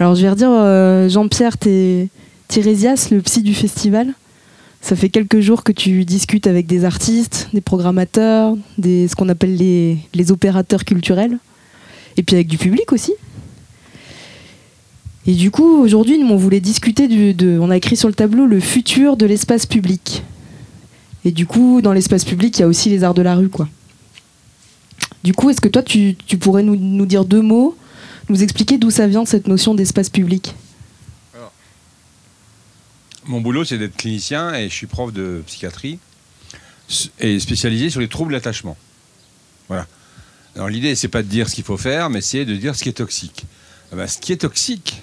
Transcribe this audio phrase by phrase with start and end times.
[0.00, 4.14] Alors je vais redire, euh, Jean-Pierre Thérésias, le psy du festival.
[4.80, 9.56] Ça fait quelques jours que tu discutes avec des artistes, des programmateurs, ce qu'on appelle
[9.56, 11.38] les, opérateurs culturels,
[12.16, 13.12] et puis avec du public aussi.
[15.26, 18.60] Et du coup, aujourd'hui, on voulait discuter de, on a écrit sur le tableau le
[18.60, 20.22] futur de l'espace public.
[21.24, 23.48] Et du coup, dans l'espace public, il y a aussi les arts de la rue,
[23.48, 23.68] quoi.
[25.24, 27.76] Du coup, est-ce que toi, tu, pourrais nous, dire deux mots,
[28.28, 30.54] nous expliquer d'où ça vient cette notion d'espace public?
[33.26, 35.98] Mon boulot, c'est d'être clinicien et je suis prof de psychiatrie
[37.20, 38.76] et spécialisé sur les troubles d'attachement.
[39.68, 39.86] Voilà.
[40.56, 42.82] Alors l'idée, c'est pas de dire ce qu'il faut faire, mais c'est de dire ce
[42.82, 43.44] qui est toxique.
[43.92, 45.02] Ah ben, ce qui est toxique,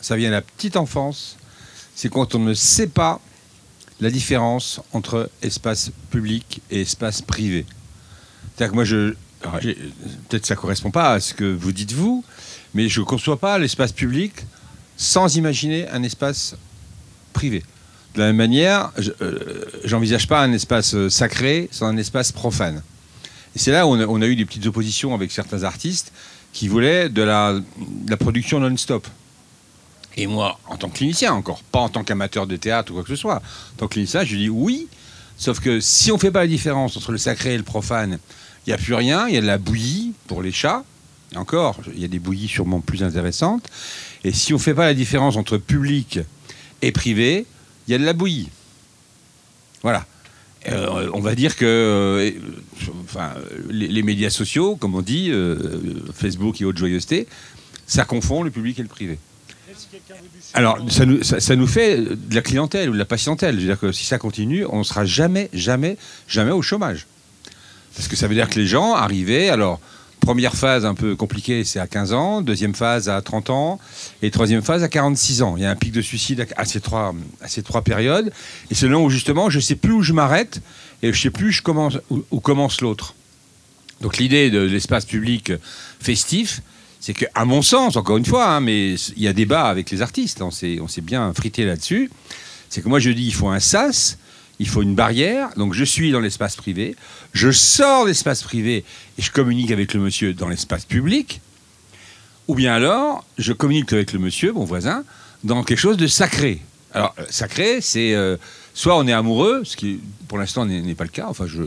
[0.00, 1.36] ça vient de la petite enfance.
[1.94, 3.20] C'est quand on ne sait pas
[4.00, 7.66] la différence entre espace public et espace privé.
[8.54, 9.14] C'est-à-dire que moi, je,
[10.28, 12.24] peut-être ça correspond pas à ce que vous dites vous,
[12.74, 14.32] mais je ne conçois pas l'espace public
[14.96, 16.56] sans imaginer un espace
[17.32, 17.62] privé.
[18.14, 22.82] De la même manière, je n'envisage pas un espace sacré sans un espace profane.
[23.54, 26.12] Et c'est là où on a, on a, eu des petites oppositions avec certains artistes
[26.52, 29.06] qui voulaient de la, de la production non-stop.
[30.16, 33.02] Et moi, en tant que clinicien, encore pas en tant qu'amateur de théâtre ou quoi
[33.02, 34.88] que ce soit, en tant que clinicien, je dis oui,
[35.36, 38.18] sauf que si on ne fait pas la différence entre le sacré et le profane,
[38.66, 40.84] il n'y a plus rien, il y a de la bouillie pour les chats,
[41.36, 43.68] encore, il y a des bouillies sûrement plus intéressantes,
[44.24, 46.18] et si on ne fait pas la différence entre public
[46.82, 47.46] et privé,
[47.86, 48.48] il y a de la bouillie.
[49.82, 50.06] Voilà.
[50.68, 52.30] Euh, on va dire que euh,
[53.04, 53.32] enfin,
[53.70, 57.26] les, les, médias sociaux, comme on dit, euh, Facebook et autres joyeusetés,
[57.86, 59.18] ça confond le public et le privé.
[60.54, 61.04] Alors, ça
[61.56, 63.56] nous, fait de la clientèle ou de la patientèle.
[63.56, 65.96] Je veux dire que si ça continue, on ne sera jamais, jamais,
[66.28, 67.06] jamais au chômage.
[67.94, 69.80] Parce que ça veut dire que les gens arrivaient, alors,
[70.20, 73.80] première phase un peu compliquée, c'est à 15 ans, deuxième phase à 30 ans,
[74.22, 75.54] et troisième phase à 46 ans.
[75.56, 78.32] Il y a un pic de suicide à ces trois, à ces trois périodes.
[78.70, 80.60] Et c'est là où, justement, je ne sais plus où je m'arrête,
[81.02, 81.62] et je ne sais plus
[82.30, 83.14] où commence l'autre.
[84.00, 85.52] Donc l'idée de l'espace public
[86.00, 86.62] festif,
[87.00, 90.02] c'est qu'à mon sens, encore une fois, hein, mais il y a débat avec les
[90.02, 92.10] artistes, on s'est bien frité là-dessus,
[92.68, 94.18] c'est que moi je dis il faut un sas,
[94.58, 96.94] il faut une barrière, donc je suis dans l'espace privé,
[97.32, 98.84] je sors l'espace privé
[99.18, 101.40] et je communique avec le monsieur dans l'espace public,
[102.46, 105.04] ou bien alors je communique avec le monsieur, mon voisin,
[105.42, 106.60] dans quelque chose de sacré.
[106.92, 108.36] Alors, sacré, c'est euh,
[108.74, 111.62] soit on est amoureux, ce qui pour l'instant n'est pas le cas, enfin je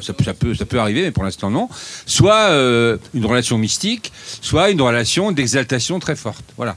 [0.00, 1.68] ça, ça, peut, arriver, mais pour l'instant non.
[2.06, 6.44] Soit euh, une relation mystique, soit une relation d'exaltation très forte.
[6.56, 6.76] Voilà.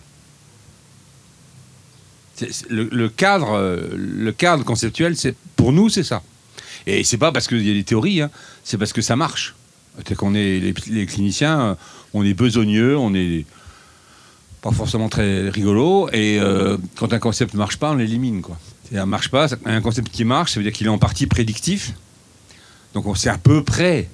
[2.70, 5.16] Le, cadre, euh, le cadre conceptuel,
[5.56, 6.24] pour nous, c'est ça.
[6.88, 8.32] Et c'est pas parce qu'il y a des théories, hein,
[8.64, 9.56] c'est parce que ça marche.
[10.08, 11.76] C'est est les, cliniciens,
[12.14, 13.46] on est besogneux, on est
[14.62, 18.42] pas forcément très rigolo, et euh, quand un concept ne marche pas, on l'élimine.
[18.42, 18.58] Quoi.
[19.06, 21.94] Marche pas, un concept qui marche, ça veut dire qu'il est en partie prédictif.
[22.94, 24.10] Donc on sait à peu près,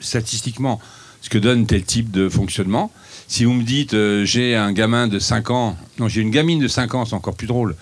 [0.00, 0.80] statistiquement,
[1.20, 2.90] ce que donne tel type de fonctionnement.
[3.28, 6.60] Si vous me dites, euh, j'ai un gamin de 5 ans, non, j'ai une gamine
[6.60, 7.74] de 5 ans, c'est encore plus drôle,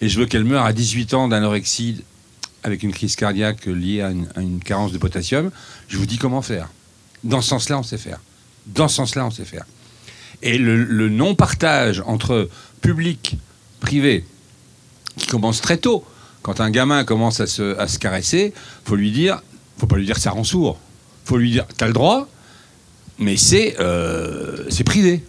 [0.00, 2.02] et je veux qu'elle meure à 18 ans d'anorexie
[2.64, 5.50] avec une crise cardiaque liée à une, carence de potassium,
[5.86, 6.68] je vous dis comment faire.
[7.22, 8.18] Dans ce sens-là, on sait faire.
[8.66, 9.64] Dans ce sens-là, on sait faire.
[10.42, 12.48] Et le, le non-partage entre
[12.80, 13.36] public,
[13.80, 14.24] privé,
[15.16, 16.04] qui commence très tôt,
[16.42, 18.52] quand un gamin commence à se, à se caresser,
[18.84, 19.40] faut lui dire
[19.78, 20.78] faut pas lui dire que ça rend sourd.
[21.24, 22.28] faut lui dire, tu as le droit,
[23.18, 25.22] mais c'est euh, privé.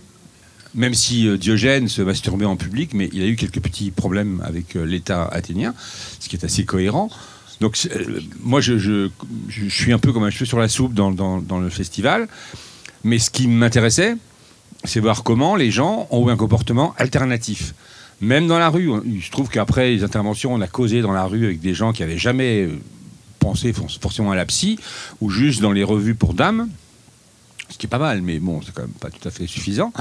[0.76, 4.42] Même si euh, Diogène se masturbait en public, mais il a eu quelques petits problèmes
[4.46, 5.74] avec euh, l'État athénien,
[6.20, 7.10] ce qui est assez cohérent.
[7.60, 7.78] Donc
[8.42, 9.10] moi, je, je,
[9.50, 12.28] je, suis un peu comme un cheveu sur la soupe dans, dans, dans le festival,
[13.04, 14.16] mais ce qui m'intéressait,
[14.86, 17.74] c'est voir comment les gens ont eu un comportement alternatif.
[18.22, 21.26] Même dans la rue, il se trouve qu'après les interventions, on a causé dans la
[21.26, 22.70] rue avec des gens qui n'avaient jamais
[23.40, 24.78] penser forcément à la psy,
[25.22, 26.70] ou juste dans les revues pour dames,
[27.70, 29.94] ce qui est pas mal, mais bon, c'est quand même pas tout à fait suffisant.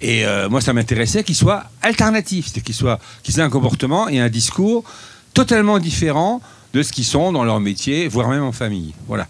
[0.00, 4.08] Et euh, moi, ça m'intéressait qu'il soit alternatif, c'est-à-dire qu'il soit, qu'ils aient un comportement
[4.08, 4.84] et un discours
[5.32, 6.40] totalement différent
[6.72, 8.92] de ce qu'ils sont dans leur métier, voire même en famille.
[9.08, 9.26] Voilà.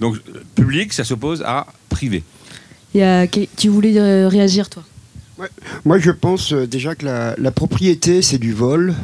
[0.00, 0.18] Donc,
[0.54, 2.22] public, ça s'oppose à privé.
[2.92, 4.84] Tu voulais euh, réagir, toi?
[5.38, 5.48] Ouais.
[5.84, 8.94] Moi, je pense euh, déjà que la, la propriété, c'est du vol,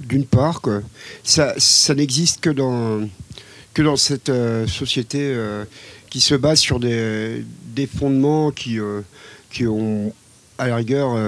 [0.00, 0.60] d'une part.
[0.60, 0.80] Quoi.
[1.22, 3.08] Ça, ça n'existe que dans
[3.74, 5.64] que dans cette euh, société euh,
[6.08, 7.44] qui se base sur des,
[7.74, 9.02] des fondements qui, euh,
[9.50, 10.12] qui ont,
[10.56, 11.18] à la rigueur,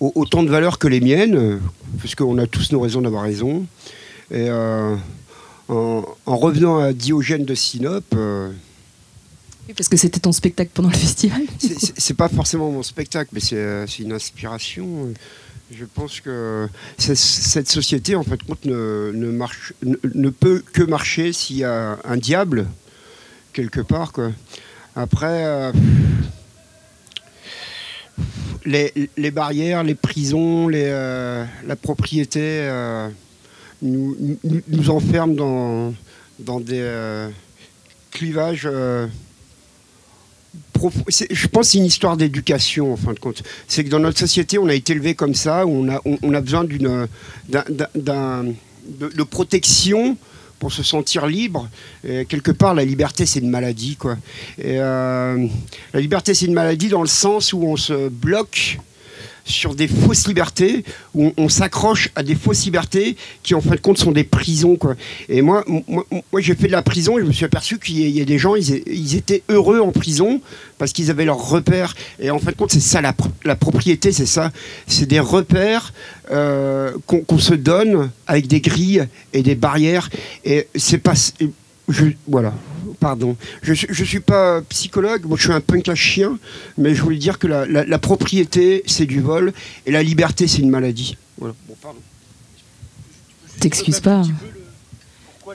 [0.00, 1.60] autant de valeur que les miennes,
[1.98, 3.66] puisqu'on a tous nos raisons d'avoir raison.
[4.30, 4.96] Et en,
[6.24, 8.16] revenant à Diogène de Sinope.
[9.76, 11.42] parce que c'était ton spectacle pendant le festival.
[11.58, 15.12] C'est pas forcément mon spectacle, mais c'est une inspiration.
[15.72, 21.98] Je pense que cette société, en fait, compte, ne, peut que marcher s'il y a
[22.04, 22.68] un diable
[23.52, 24.12] quelque part.
[24.94, 25.72] Après, euh,
[28.64, 33.08] les, barrières, les prisons, euh, la propriété euh,
[33.82, 34.38] nous,
[34.88, 35.94] enferment
[36.38, 37.28] dans des
[38.12, 38.68] clivages
[41.30, 43.42] je pense que c'est une histoire d'éducation en fin de compte.
[43.68, 47.08] C'est que dans notre société, on a été élevé comme ça, on a, besoin d'une,
[47.48, 50.16] de, protection
[50.58, 51.68] pour se sentir libre.
[52.06, 53.96] Et quelque part, la liberté, c'est une maladie.
[53.96, 54.16] Quoi.
[54.64, 55.46] Euh,
[55.92, 58.78] la liberté, c'est une maladie dans le sens où on se bloque
[59.46, 60.84] sur des fausses libertés,
[61.14, 64.76] où on, s'accroche à des fausses libertés qui en fin de compte sont des prisons.
[64.76, 64.96] Quoi.
[65.28, 68.20] Et moi, moi, j'ai fait de la prison et je me suis aperçu qu'il y,
[68.20, 70.40] a des gens, ils, étaient heureux en prison
[70.78, 71.94] parce qu'ils avaient leurs repères.
[72.18, 74.50] Et en fin de compte, c'est ça la, propriété, c'est ça.
[74.86, 75.92] C'est des repères
[76.30, 80.10] euh, qu'on se donne avec des grilles et des barrières.
[80.44, 81.14] Et c'est pas...
[81.88, 82.52] Je, voilà
[82.96, 83.36] pardon.
[83.62, 86.38] Je ne suis pas psychologue, moi je suis un punk à chien,
[86.78, 89.52] mais je voulais dire que la, propriété, c'est du vol,
[89.86, 91.16] et la liberté, c'est une maladie.
[91.38, 91.54] Voilà.
[91.68, 91.98] Bon, pardon.
[93.60, 94.22] T'excuses pas.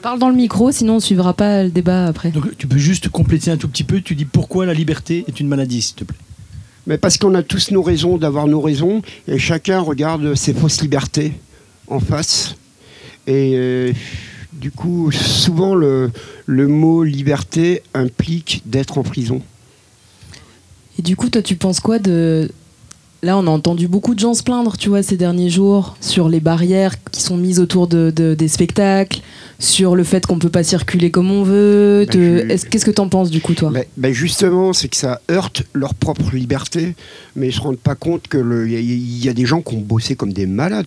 [0.02, 2.30] Parle dans le micro, sinon on ne suivra pas le débat après.
[2.30, 5.38] Donc tu peux juste compléter un tout petit peu, tu dis pourquoi la liberté est
[5.38, 6.16] une maladie, s'il te plaît.
[6.86, 10.80] Mais parce qu'on a tous nos raisons d'avoir nos raisons, et chacun regarde ses fausses
[10.80, 11.34] libertés
[11.86, 12.56] en face.
[13.26, 13.92] Et...
[14.62, 16.12] Du coup, souvent le,
[16.46, 19.42] mot liberté implique d'être en prison.
[20.96, 22.48] Et du coup, toi, tu penses quoi de.
[23.24, 26.28] Là, on a entendu beaucoup de gens se plaindre, tu vois, ces derniers jours, sur
[26.28, 29.20] les barrières qui sont mises autour de, des spectacles,
[29.60, 32.04] sur le fait qu'on ne peut pas circuler comme on veut.
[32.04, 32.14] Bah,
[32.68, 33.70] qu'est-ce que tu en penses du coup, toi?
[33.72, 36.96] Bah, bah, Justement, c'est que ça heurte leur propre liberté,
[37.36, 39.80] mais ils ne se rendent pas compte qu'il y, y, a des gens qui ont
[39.80, 40.86] bossé comme des malades.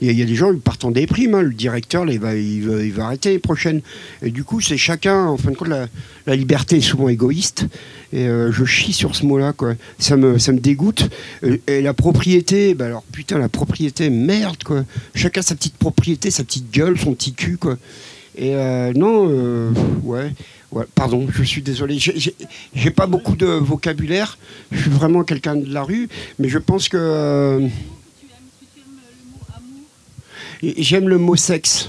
[0.00, 1.36] Il y, a des gens qui partent en déprime.
[1.36, 1.42] Hein.
[1.42, 3.82] Le directeur, là, il, va, il, va, arrêter les prochaines.
[4.22, 5.86] Et du coup, c'est chacun, en fin de compte, la,
[6.26, 7.66] la liberté est souvent égoïste.
[8.12, 9.74] Et euh, je chie sur ce mot-là, quoi.
[9.98, 11.08] Ça me, ça me dégoûte.
[11.44, 14.84] Euh, et, la propriété, bah alors putain, la propriété, merde, quoi.
[15.14, 17.76] Chacun sa petite propriété, sa petite gueule, son petit cul, quoi.
[18.36, 19.26] Et euh, non,
[20.04, 20.32] ouais,
[20.72, 21.98] ouais, pardon, je suis désolé.
[21.98, 24.38] J'ai pas beaucoup de vocabulaire.
[24.70, 26.08] Je suis vraiment quelqu'un de la rue,
[26.38, 27.68] mais je pense que.
[30.62, 31.88] J'aime le mot sexe.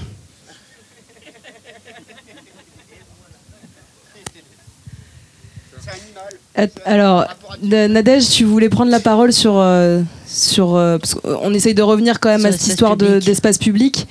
[6.84, 7.26] Alors,
[7.62, 9.58] Nadège, tu voulais prendre la parole sur.
[9.58, 14.06] Euh, sur euh, on essaye de revenir quand même à cette histoire d'espace public.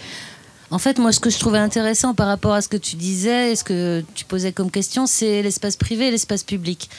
[0.71, 3.51] En fait, moi, ce que je trouvais intéressant par rapport à ce que tu disais
[3.51, 6.89] et ce que tu posais comme question, c'est l'espace privé et l'espace public.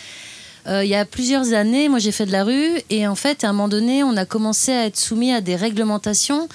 [0.66, 3.44] Euh, il y a plusieurs années, moi, j'ai fait de la rue et en fait,
[3.44, 6.48] à un moment donné, on a commencé à être soumis à des réglementations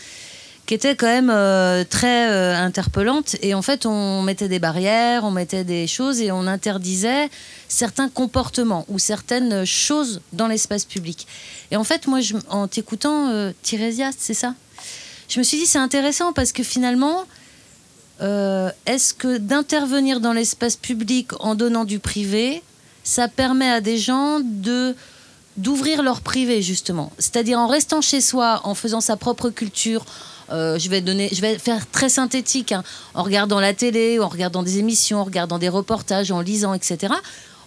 [0.65, 3.35] qui était quand même euh, très euh, interpellante.
[3.41, 7.29] Et en fait, on mettait des barrières, on mettait des choses et on interdisait
[7.67, 11.27] certains comportements ou certaines choses dans l'espace public.
[11.71, 12.19] Et en fait, moi,
[12.49, 14.55] en t'écoutant, euh, c'est ça?
[15.27, 17.25] Je me suis dit, c'est intéressant parce que finalement,
[18.21, 22.63] euh, est-ce que d'intervenir dans l'espace public en donnant du privé,
[23.03, 24.95] ça permet à des gens de
[25.57, 30.05] d'ouvrir leur privé justement, c'est-à-dire en restant chez soi, en faisant sa propre culture,
[30.51, 32.83] euh, je, vais faire très synthétique, hein.
[33.13, 37.13] en regardant la télé, en regardant des émissions, en regardant des reportages, en lisant, etc.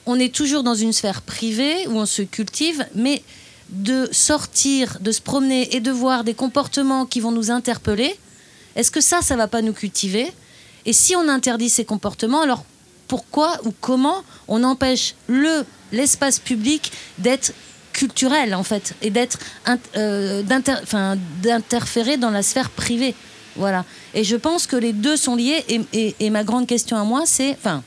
[0.06, 3.22] On est toujours dans une sphère privée où on se cultive, mais
[3.70, 8.18] de sortir, de se promener et de voir des comportements qui vont nous interpeller,
[8.76, 10.32] est-ce que ça, ça va pas nous cultiver?
[10.86, 12.64] Et si on interdit ces comportements, alors
[13.08, 17.52] pourquoi ou comment on empêche le l'espace public d'être
[17.98, 19.38] culturel en fait et d'être
[19.96, 20.42] euh,
[21.42, 23.16] d'interférer dans la sphère privée.
[23.56, 23.84] Voilà.
[24.14, 27.50] Et je pense que les deux sont liés et, ma grande question à moi c'est
[27.50, 27.82] enfin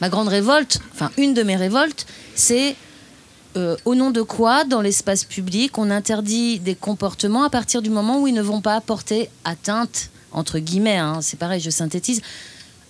[0.00, 2.74] ma grande révolte enfin une de mes révoltes c'est
[3.56, 7.90] euh, au nom de quoi dans l'espace public on interdit des comportements à partir du
[7.90, 12.20] moment où ils ne vont pas apporter atteinte entre guillemets hein, c'est pareil je synthétise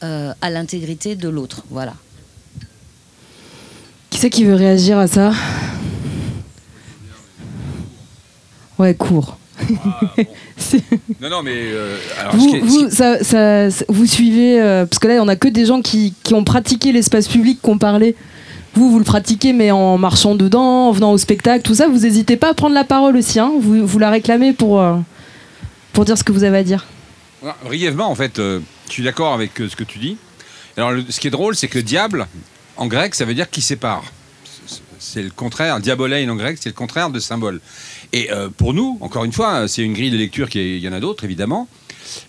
[0.05, 1.65] euh, à l'intégrité de l'autre.
[1.71, 1.95] Voilà.
[4.11, 5.33] Qui c'est qui veut réagir à ça?
[8.79, 9.37] Ouais, court.
[11.21, 11.53] non, non, mais.
[11.57, 11.97] Euh,
[12.33, 12.89] vous,
[13.89, 14.61] vous, suivez.
[14.61, 17.61] Euh, parce que là, on a que des gens qui, qui ont pratiqué l'espace public,
[17.63, 18.15] qui ont parlé.
[18.75, 21.99] Vous, vous le pratiquez, mais en marchant dedans, en venant au spectacle, tout ça, vous
[22.01, 23.41] n'hésitez pas à prendre la parole aussi.
[23.41, 24.95] Hein vous, vous la réclamez pour, euh,
[25.93, 26.87] pour dire ce que vous avez à dire.
[27.65, 30.17] Brièvement, en fait, Je suis d'accord avec ce que tu dis.
[30.77, 32.29] Alors, le- ce qui est drôle, c'est que diable,
[32.77, 34.05] en grec, ça veut dire qui sépare.
[35.01, 35.81] C'est le contraire.
[35.81, 37.61] Diabolein en grec, c'est le contraire de symbole.
[38.13, 40.93] Et euh, pour nous, encore une fois, c'est une grille de lecture il y en
[40.93, 41.69] a d'autres, évidemment.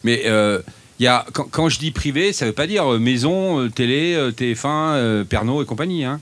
[0.04, 0.62] Mais euh,
[1.00, 4.14] y a, quand, je dis privé, ça ne veut pas dire euh, maison, euh, télé,
[4.14, 6.04] euh, TF1, euh, Pernod et compagnie.
[6.04, 6.20] hein.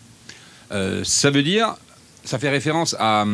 [1.03, 1.75] Ça veut dire,
[2.23, 3.25] ça fait référence à,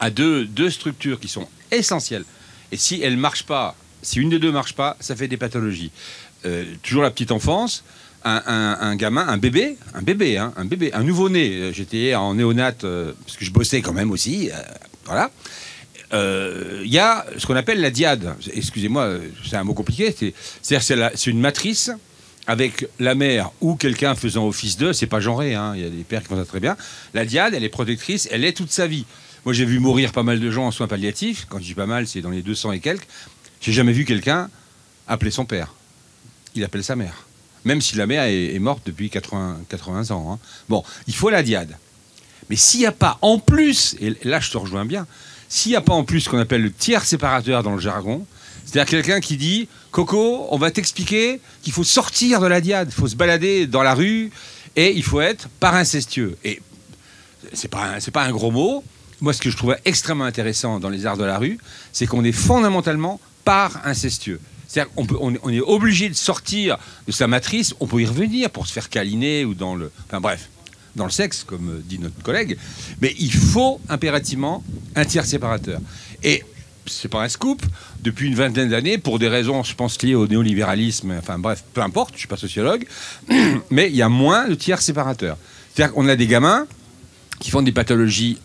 [0.00, 2.24] à deux, deux structures qui sont essentielles.
[2.72, 5.28] Et si elles ne marchent pas, si une des deux ne marche pas, ça fait
[5.28, 5.92] des pathologies.
[6.82, 7.84] Toujours la petite enfance,
[8.24, 8.42] un,
[8.80, 11.70] un- gamin, un bébé, un bébé, hein, un bébé, un nouveau-né.
[11.72, 14.50] J'étais en néonate, parce que je bossais quand même aussi.
[15.06, 15.30] Voilà.
[16.12, 18.34] Euh, Il y a ce qu'on appelle la diade.
[18.52, 19.16] Excusez-moi,
[19.48, 20.14] c'est un mot compliqué.
[20.16, 21.90] c'est- C'est-à-dire c'est une matrice
[22.46, 25.90] avec la mère ou quelqu'un faisant office d'eux, c'est pas genré, hein, il y a
[25.90, 26.76] des pères qui font ça très bien.
[27.14, 29.06] La diade, elle est protectrice, elle est toute sa vie.
[29.44, 31.46] Moi, j'ai vu mourir pas mal de gens en soins palliatifs.
[31.48, 33.06] Quand je dis pas mal, c'est dans les 200 et quelques.
[33.60, 34.50] J'ai jamais vu quelqu'un
[35.08, 35.72] appeler son père.
[36.54, 37.24] Il appelle sa mère.
[37.64, 40.32] Même si la mère est, est morte depuis 80, 80 ans.
[40.32, 40.38] hein.
[40.68, 41.76] Bon, il faut la diade.
[42.50, 45.06] Mais s'il n'y a pas en plus, et là je te rejoins bien,
[45.48, 48.26] s'il n'y a pas en plus ce qu'on appelle le tiers séparateur dans le jargon,
[48.64, 52.94] c'est-à-dire quelqu'un qui dit Coco, on va t'expliquer qu'il faut sortir de la diade, il
[52.94, 54.30] faut se balader dans la rue
[54.76, 56.36] et il faut être par incestueux.
[56.44, 56.62] Et
[57.52, 58.82] c'est pas c'est pas un gros mot.
[59.20, 61.58] Moi, ce que je trouvais extrêmement intéressant dans les arts de la rue,
[61.92, 64.40] c'est qu'on est fondamentalement par incestueux.
[64.66, 67.74] C'est-à-dire qu'on on, on est obligé de sortir de sa matrice.
[67.78, 70.48] On peut y revenir pour se faire câliner ou dans le, enfin bref,
[70.96, 72.56] dans le sexe, comme euh, dit notre collègue.
[73.00, 74.62] Mais il faut impérativement
[74.94, 75.80] un tiers séparateur.
[76.22, 76.44] Et
[76.86, 77.62] c'est pas un scoop.
[78.02, 81.80] Depuis une vingtaine d'années, pour des raisons, je pense, liées au néolibéralisme, enfin bref, peu
[81.80, 82.86] importe, je suis pas sociologue,
[83.70, 85.36] mais il y a moins de tiers séparateurs.
[85.72, 86.66] C'est-à-dire qu'on a des gamins
[87.38, 88.38] qui font des pathologies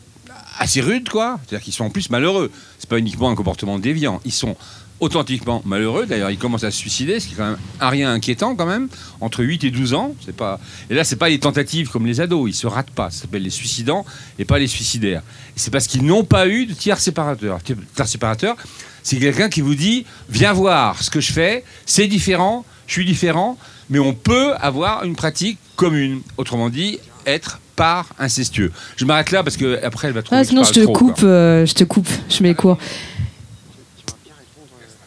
[0.59, 1.39] assez rudes, quoi.
[1.45, 2.51] C'est-à-dire qu'ils sont en plus malheureux.
[2.79, 4.21] C'est pas uniquement un comportement déviant.
[4.25, 4.55] Ils sont
[4.99, 6.05] authentiquement malheureux.
[6.05, 8.65] D'ailleurs, ils commencent à se suicider, ce qui est quand même un rien inquiétant quand
[8.65, 8.89] même.
[9.21, 10.59] Entre 8 et 12 ans, c'est pas.
[10.89, 12.49] Et là, c'est pas les tentatives comme les ados.
[12.49, 13.09] Ils se ratent pas.
[13.09, 14.05] Ça s'appelle les suicidants
[14.39, 15.21] et pas les suicidaires.
[15.55, 17.59] Et c'est parce qu'ils n'ont pas eu de tiers séparateur.
[17.63, 18.55] Tiers séparateur,
[19.03, 21.63] c'est quelqu'un qui vous dit viens voir ce que je fais.
[21.85, 22.65] C'est différent.
[22.87, 23.57] Je suis différent,
[23.89, 26.21] mais on peut avoir une pratique commune.
[26.37, 28.71] Autrement dit, être par incestueux.
[28.95, 30.93] Je m'arrête là parce que après elle va trouver Ah, sinon, je parle te trop,
[30.93, 32.77] coupe, euh, je te coupe, je mets court.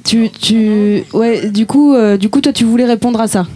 [0.04, 3.46] Tu, tu, ouais, du coup, euh, du coup, toi, tu voulais répondre à ça.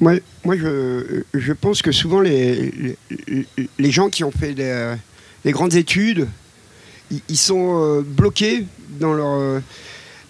[0.00, 2.96] Moi, moi je, je pense que souvent les,
[3.26, 3.46] les,
[3.78, 4.94] les gens qui ont fait des,
[5.44, 6.28] des grandes études,
[7.28, 8.64] ils, sont euh, bloqués
[9.00, 9.60] dans leur.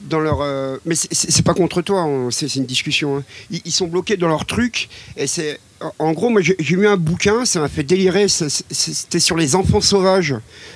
[0.03, 3.19] Dans leur euh, mais c'est- pas contre toi, hein, c'est une discussion.
[3.19, 3.25] hein.
[3.51, 4.89] Ils, ils sont bloqués dans leur truc.
[5.17, 5.61] Et c'est.
[5.99, 8.27] En- gros, moi j'ai lu un bouquin, ça m'a fait délirer.
[8.29, 10.35] C'était sur les enfants sauvages.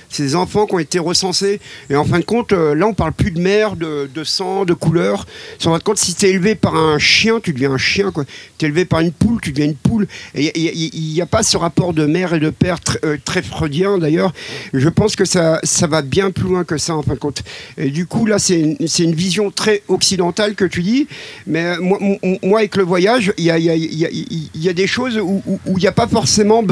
[0.09, 1.59] Ces enfants qui ont été recensés.
[1.89, 4.73] Et en fin de compte, euh, là on parle plus de mer, de, sang, de
[4.73, 5.27] couleur.
[5.65, 8.11] En fin de compte, si élevé par un chien, tu deviens un chien.
[8.11, 8.23] quoi.
[8.57, 10.07] T'es élevé par une poule, tu deviens une poule.
[10.33, 13.43] Et il n'y a, pas ce rapport de mère et de père très, euh, très
[13.43, 14.33] freudien d'ailleurs.
[14.73, 17.43] Je pense que ça, va bien plus loin que ça en fin de compte.
[17.77, 21.07] Et du coup, là, c'est une, vision très occidentale que tu dis.
[21.45, 25.59] Mais euh, moi, avec le voyage, il y a, y a des choses où où-
[25.67, 26.63] il n'y a pas forcément.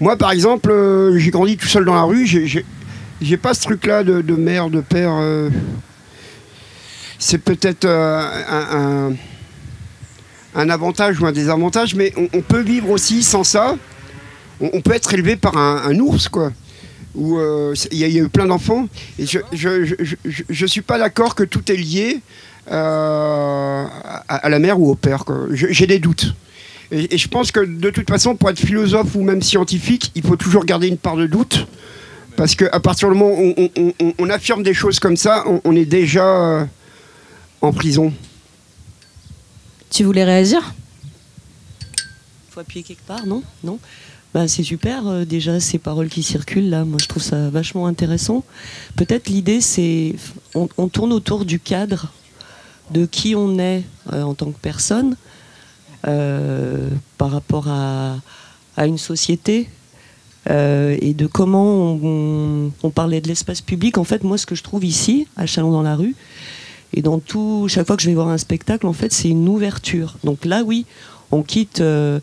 [0.00, 2.26] Moi, par exemple, euh, j'ai grandi tout seul dans la rue.
[2.26, 2.64] J'ai-
[3.36, 5.12] pas ce truc-là de, de mère, de père.
[5.12, 5.48] euh.
[7.18, 9.10] C'est peut-être euh,
[10.54, 13.76] un, avantage ou un désavantage, mais on, peut vivre aussi sans ça.
[14.60, 16.52] On, peut être élevé par un, ours, quoi.
[17.14, 17.38] Où
[17.92, 18.88] il y, a- eu plein d'enfants.
[19.18, 19.38] Et je
[20.50, 22.20] je suis pas d'accord que tout est lié
[22.70, 23.86] à,
[24.28, 25.24] à la mère ou au père.
[25.52, 26.34] J'ai des doutes.
[26.92, 30.22] Et, et je pense que de toute façon, pour être philosophe ou même scientifique, il
[30.22, 31.66] faut toujours garder une part de doute.
[32.36, 35.42] Parce qu'à partir du moment où on, on- on- on affirme des choses comme ça,
[35.46, 36.64] on, on est déjà euh,
[37.60, 38.12] en prison.
[39.90, 40.74] Tu voulais réagir?
[42.50, 43.42] Faut appuyer quelque part, non?
[43.64, 43.78] Non?
[44.34, 47.86] Bah, C'est super, euh, déjà, ces paroles qui circulent, là, moi je trouve ça vachement
[47.86, 48.44] intéressant.
[48.96, 50.14] Peut-être l'idée, c'est.
[50.54, 52.12] On, on tourne autour du cadre
[52.90, 53.82] de qui on est
[54.12, 55.16] euh, en tant que personne euh,
[56.02, 58.16] par rapport à,
[58.76, 59.68] à une société
[60.50, 63.98] euh, et de comment on, parlait de l'espace public.
[63.98, 66.16] En fait, moi, ce que je trouve ici, à Chalon dans la rue,
[66.94, 69.48] et dans tout, chaque fois que je vais voir un spectacle, en fait, c'est une
[69.48, 70.16] ouverture.
[70.24, 70.84] Donc là, oui,
[71.30, 72.18] on quitte, euh,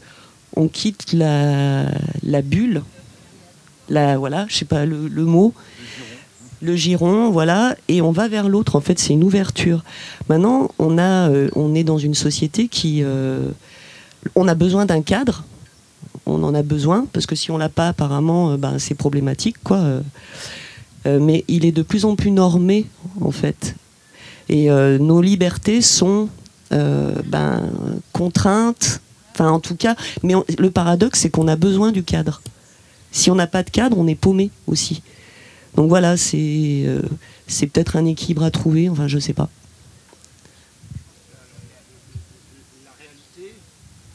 [0.56, 1.86] on quitte la,
[2.24, 2.84] la bulle,
[3.90, 5.54] la, voilà, je sais pas le, mot,
[6.62, 8.76] le giron, voilà, et on va vers l'autre.
[8.76, 9.84] En fait, c'est une ouverture.
[10.28, 13.48] Maintenant, on a, euh, on est dans une société qui, euh,
[14.36, 15.44] on a besoin d'un cadre.
[16.26, 19.58] On en a besoin parce que si on l'a pas, apparemment, euh, ben, c'est problématique,
[19.64, 19.78] quoi.
[19.78, 20.02] Euh,
[21.06, 22.86] euh, mais il est de plus en plus normé,
[23.22, 23.76] en fait.
[24.50, 24.68] Et
[25.00, 26.28] nos libertés sont
[26.72, 27.70] ben,
[28.14, 29.00] contrainte.
[29.36, 32.42] Enfin, en tout cas, mais le paradoxe, c'est qu'on a besoin du cadre.
[33.12, 35.04] Si on n'a pas de cadre, on est paumé aussi.
[35.76, 36.84] Donc voilà, c'est
[37.46, 38.90] c'est peut-être un équilibre à trouver.
[38.90, 39.50] Enfin, je sais pas.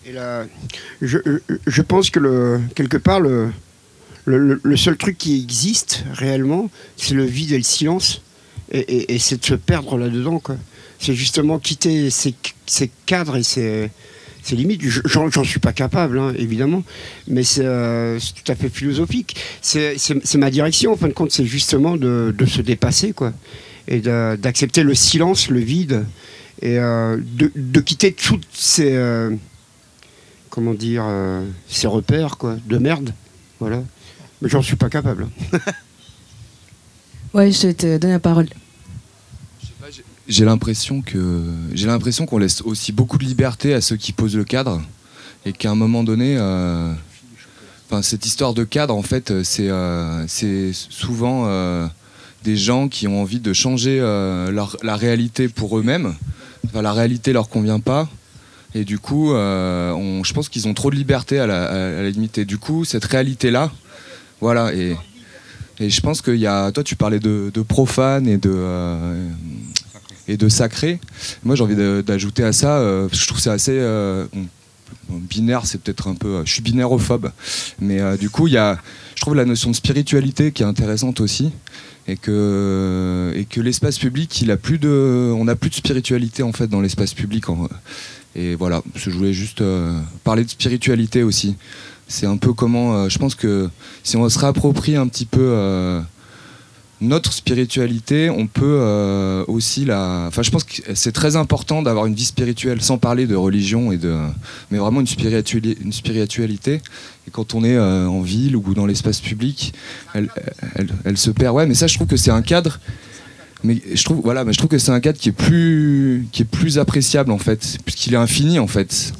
[0.06, 0.14] Et
[1.00, 3.52] je, pense que quelque part, le,
[4.76, 8.23] seul truc qui existe réellement, c'est le vide et le silence.
[8.73, 10.42] Et, c'est de se perdre là-dedans.
[10.99, 12.34] C'est justement quitter ces,
[13.06, 13.90] cadres et ces,
[14.52, 14.82] limites.
[14.82, 16.82] Je- J'en suis pas capable, hein, évidemment,
[17.28, 19.37] mais c'est euh, c'est tout à fait philosophique.
[19.62, 19.96] C'est
[20.34, 23.32] ma direction, en fin de compte, c'est justement de, se dépasser, quoi.
[23.88, 26.04] Et d'accepter le silence, le vide,
[26.62, 28.94] et euh, de, de quitter toutes ces.
[28.94, 29.30] euh,
[30.54, 33.11] comment dire, euh, ces repères quoi, de merde.
[33.58, 33.82] Voilà.
[34.40, 35.26] Mais j'en suis pas capable.
[37.32, 38.49] Ouais, je vais te donner la parole.
[40.28, 41.42] J'ai l'impression que
[41.73, 44.80] j'ai l'impression qu'on laisse aussi beaucoup de liberté à ceux qui posent le cadre
[45.44, 46.92] et qu'à un moment donné, euh,
[47.90, 51.87] enfin cette histoire de cadre en fait, euh, c'est euh, c'est souvent euh,
[52.42, 56.14] des gens qui ont envie de changer euh, leur- la réalité pour eux-mêmes.
[56.66, 58.08] Enfin, la réalité leur convient pas.
[58.75, 62.38] Et du coup, euh, je pense qu'ils ont trop de liberté à la, à limite.
[62.38, 63.71] Et du coup, cette réalité-là,
[64.40, 64.75] voilà.
[64.75, 64.97] Et,
[65.81, 66.71] je pense qu'il y a.
[66.73, 68.50] Toi, tu parlais de, profane et de.
[68.52, 69.28] euh,
[70.26, 71.00] et de sacré.
[71.45, 74.25] Moi, j'ai envie d'ajouter à ça, euh, je trouve ça assez euh,
[75.11, 76.43] binaire, c'est peut-être un peu.
[76.45, 77.31] je suis binairophobe,
[77.78, 78.78] mais du coup, il y a,
[79.16, 81.50] je trouve la notion de spiritualité qui est intéressante aussi,
[82.09, 86.43] et que et que l'espace public, il a plus de, on n'a plus de spiritualité
[86.43, 87.49] en fait dans l'espace public.
[88.37, 91.57] Et voilà, je voulais juste euh, parler de spiritualité aussi.
[92.09, 93.71] C'est un peu comment, euh, je pense que
[94.03, 95.41] si on se réapproprie un petit peu.
[95.41, 96.00] euh,
[97.00, 100.25] notre spiritualité, on peut aussi la.
[100.29, 103.93] Enfin, je pense que c'est très important d'avoir une vie spirituelle, sans parler de religion
[103.93, 104.17] et de,
[104.71, 105.07] mais vraiment une
[105.93, 106.81] spiritualité.
[107.26, 109.75] Et quand on est en ville ou dans l'espace public,
[110.15, 111.54] elle se perd.
[111.56, 112.78] Ouais, mais ça, je trouve que c'est un cadre.
[113.65, 116.43] Mais je trouve, voilà, mais je trouve que c'est un cadre qui est plus, qui
[116.43, 119.13] est plus appréciable en fait, puisqu'il est infini en fait,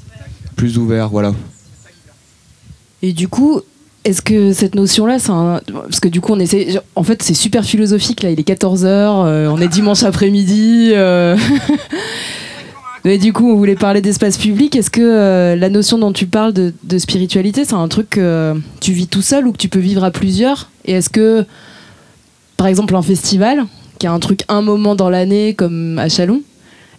[0.55, 1.35] plus ouvert, voilà.
[3.03, 3.61] Et du coup,
[4.05, 5.61] est-ce que cette notion-là, c'est un...
[5.73, 8.31] parce que du coup, on essaie, en fait, c'est super philosophique là.
[8.31, 10.91] Il est 14 h on est dimanche après-midi.
[10.93, 11.37] euh.
[13.05, 14.75] Mais du coup, on voulait parler d'espace public.
[14.77, 18.55] Est-ce que euh, la notion dont tu parles de, de spiritualité, c'est un truc que
[18.81, 20.71] tu vis tout seul ou que tu peux vivre à plusieurs?
[20.87, 21.45] Et est-ce que,
[22.57, 23.67] par exemple, un festival,
[23.99, 26.43] qui est un truc un moment dans l'année comme à Chalon,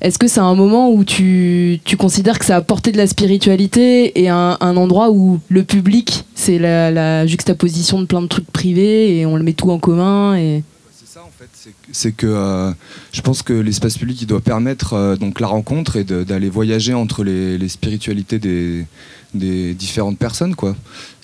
[0.02, 3.08] est-ce que c'est un moment où tu, tu considères que ça a apporté de la
[3.08, 9.18] spiritualité et un, endroit où le public, c'est la, juxtaposition de plein de trucs privés
[9.18, 10.64] et on le met tout en commun et...
[10.94, 11.50] C'est ça en fait,
[11.92, 12.72] c'est que- euh,
[13.14, 16.94] je pense que l'espace public il doit permettre euh, donc la rencontre et d'aller voyager
[16.94, 18.86] entre les, les spiritualités des,
[19.34, 20.76] des différentes personnes quoi.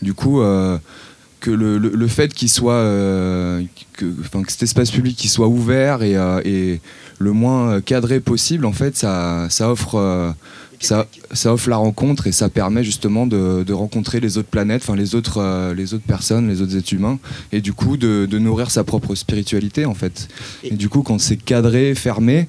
[0.02, 0.78] Du coup euh,
[1.42, 3.62] que le, le- le fait qu'il soit euh,
[3.98, 4.06] que,
[4.48, 6.80] cet espace public qui soit ouvert et, euh, et
[7.20, 10.32] le moins cadré possible en fait ça, ça offre euh,
[10.80, 14.82] ça, ça offre la rencontre et ça permet justement de, de rencontrer les autres planètes,
[14.84, 17.20] enfin les autres, euh, les autres personnes, les autres êtres humains,
[17.52, 20.28] et du coup de, de nourrir sa propre spiritualité en fait.
[20.64, 22.48] Et du coup, quand c'est cadré, fermé,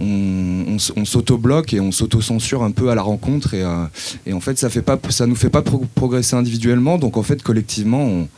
[0.00, 3.84] on, on, s- on s'auto-bloque et on s'auto-censure un peu à la rencontre, et, euh,
[4.26, 7.22] et en fait, ça fait pas, ça nous fait pas pro- progresser individuellement, donc en
[7.22, 8.28] fait, collectivement, on,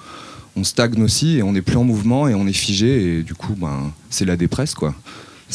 [0.57, 3.35] on stagne aussi et on n'est plus en mouvement et on est figé, et du
[3.35, 4.95] coup, ben, c'est la dépresse quoi.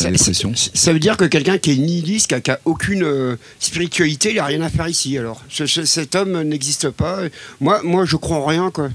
[0.01, 0.53] La dépression.
[0.55, 4.35] ça veut dire que quelqu'un qui est nihiliste, qui a, a aucune euh, spiritualité, il
[4.35, 5.17] n'a rien à faire ici.
[5.17, 7.19] Alors, Ce- ce- cet homme n'existe pas.
[7.59, 8.89] Moi, moi, je crois en rien, quoi.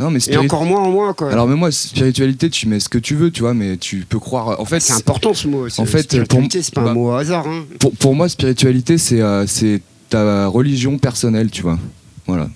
[0.00, 1.30] Non, mais Et encore moins en moi, quoi.
[1.32, 4.18] Alors mais moi spiritualité tu mets ce que tu veux tu vois mais tu peux
[4.18, 5.66] croire en fait c'est important ce mot.
[5.66, 7.46] en fait, spiritualité, pour- c'est pas bah- un mot au hasard.
[7.46, 7.64] hein.
[7.80, 11.78] pour, pour moi spiritualité c'est euh, c'est ta religion personnelle tu vois
[12.26, 12.48] voilà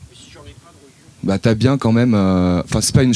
[1.22, 3.12] bah t'as bien quand même euh, enfin c'est pas une,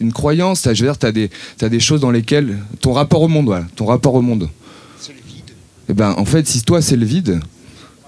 [0.00, 3.22] une croyance t'as- je veux dire t'as des t'as des choses dans lesquelles ton rapport
[3.22, 4.48] au monde voilà ton rapport au monde
[5.00, 5.50] C'est le vide.
[5.88, 7.40] et ben en fait si toi c'est le vide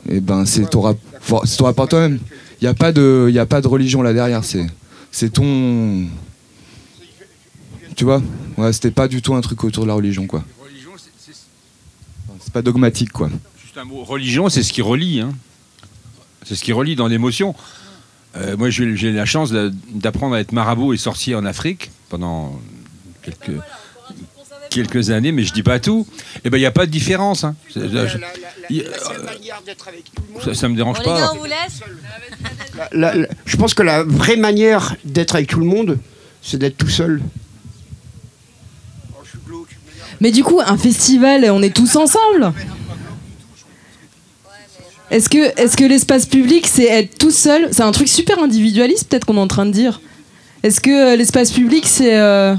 [0.08, 2.18] et ben c'est ton rapport c'est ton rapport à toi-même
[2.60, 4.66] il y a pas de il y a pas de religion là derrière c'est
[5.12, 6.06] c'est ton
[7.96, 8.22] tu vois
[8.56, 12.62] ouais c'était pas du tout un truc autour de la religion quoi Religion, c'est- pas
[12.62, 13.30] dogmatique quoi
[13.62, 14.02] juste un mot.
[14.02, 15.20] Religion, c'est ce qui relie.
[15.20, 15.32] hein.
[16.44, 17.54] C'est ce qui relie dans l'émotion.
[18.36, 21.90] Euh, moi, j'ai j'ai la chance d'a- d'apprendre à être marabout et sorcier en Afrique
[22.08, 22.58] pendant
[23.22, 23.56] quelques,
[24.70, 26.06] quelques années, mais je dis pas tout.
[26.44, 27.44] Et ben, il n'y a pas de différence.
[27.44, 27.54] hein.
[27.72, 28.18] C'est- La, la- la-
[28.70, 31.20] il- la seule manière d'être avec tout le monde, ça, ça me dérange Bon, les
[31.20, 31.32] gars, pas.
[31.34, 31.80] on vous laisse.
[32.92, 35.98] la- la- je pense que la vraie manière d'être avec tout le monde,
[36.42, 37.20] c'est d'être tout seul.
[40.20, 42.52] Mais du coup, un festival, on est tous ensemble
[45.10, 47.68] Est-ce que, est que l'espace public, c'est être tout seul?
[47.72, 50.00] C'est un truc super individualiste, peut-être qu'on est en train de dire.
[50.62, 52.16] Est-ce que euh, l'espace public, c'est.
[52.16, 52.54] euh,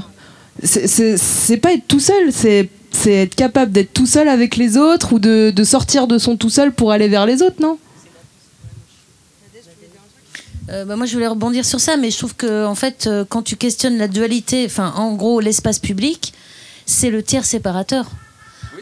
[0.62, 5.14] c'est- pas être tout seul, c'est c'est être capable d'être tout seul avec les autres
[5.14, 7.78] ou de, de sortir de son tout seul pour aller vers les autres, non?
[10.70, 13.24] Euh, bah, moi, je voulais rebondir sur ça, mais je trouve que, en fait, euh,
[13.28, 16.32] quand tu questionnes la dualité, enfin, en gros, l'espace public,
[16.86, 18.10] c'est le tiers séparateur.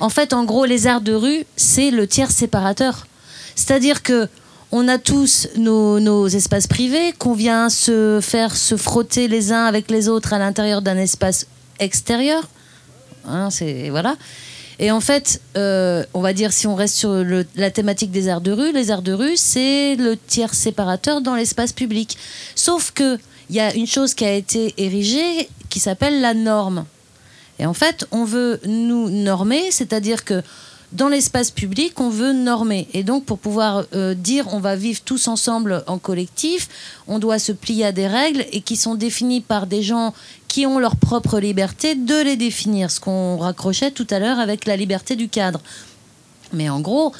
[0.00, 3.06] En fait, en gros, les arts de rue, c'est le tiers séparateur.
[3.54, 4.28] C'est-à-dire que
[4.72, 9.64] on a tous nos, nos espaces privés, qu'on vient se faire se frotter les uns
[9.64, 11.46] avec les autres à l'intérieur d'un espace
[11.80, 12.48] extérieur.
[13.26, 14.16] Hein, c'est voilà.
[14.78, 18.40] Et en fait, euh, on va dire si on reste sur la thématique des arts
[18.40, 22.16] de rue, les arts de rue, c'est le tiers séparateur dans l'espace public.
[22.54, 23.18] Sauf que
[23.50, 26.86] il y a une chose qui a été érigée qui s'appelle la norme.
[27.58, 30.42] Et en fait, on veut nous normer, c'est-à-dire que
[30.92, 32.88] dans l'espace public, on veut normer.
[32.94, 36.68] Et donc, pour pouvoir euh, dire on va vivre tous ensemble en collectif,
[37.06, 40.12] on doit se plier à des règles et qui sont définies par des gens
[40.48, 44.66] qui ont leur propre liberté de les définir, ce qu'on raccrochait tout à l'heure avec
[44.66, 45.60] la liberté du cadre.
[46.52, 47.12] Mais en gros,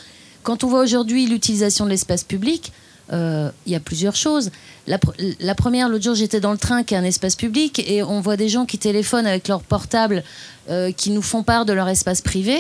[0.43, 2.73] quand on voit aujourd'hui l'utilisation de l'espace public,
[3.13, 4.51] euh, il y a plusieurs choses.
[4.89, 7.81] La, pr- la première, l'autre jour, j'étais dans le train qui est un espace public
[7.87, 10.25] et on voit des gens qui téléphonent avec leur portable,
[10.69, 12.59] euh, qui nous font part de leur espace privé.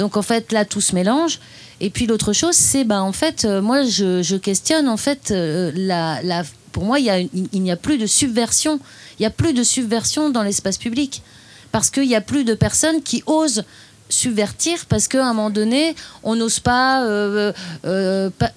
[0.00, 1.40] Donc en fait, là, tout se mélange.
[1.80, 5.70] Et puis l'autre chose, c'est, bah, en fait, euh, moi, je, questionne, en fait, euh,
[5.74, 7.20] la, pour moi, il y a
[7.52, 8.80] n'y a plus de subversion.
[9.18, 11.22] Il n'y a plus de subversion dans l'espace public.
[11.70, 13.64] Parce qu'il n'y a plus de personnes qui osent
[14.08, 17.52] subvertir parce qu'à un moment donné, on n'ose pas, euh,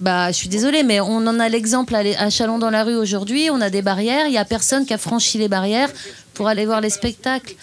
[0.00, 2.96] Bah, je suis désolée, mais on en a l'exemple à, à Chalon dans la rue
[2.96, 3.50] aujourd'hui.
[3.52, 4.26] On a des barrières.
[4.28, 5.90] Il n'y a personne qui a franchi les barrières
[6.32, 7.54] pour aller voir les spectacles.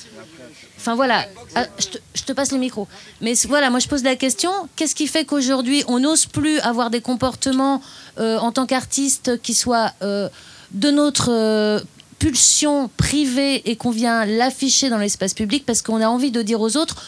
[0.82, 2.88] Enfin voilà, Ah, je, te, passe le micro.
[3.22, 6.90] Mais voilà, moi je pose la question qu'est-ce qui fait qu'aujourd'hui on n'ose plus avoir
[6.90, 7.84] des comportements
[8.20, 10.28] euh, en tant qu'artiste qui soient euh,
[10.72, 11.80] de notre euh,
[12.18, 16.60] pulsion privée et qu'on vient l'afficher dans l'espace public parce qu'on a envie de dire
[16.60, 17.04] aux autres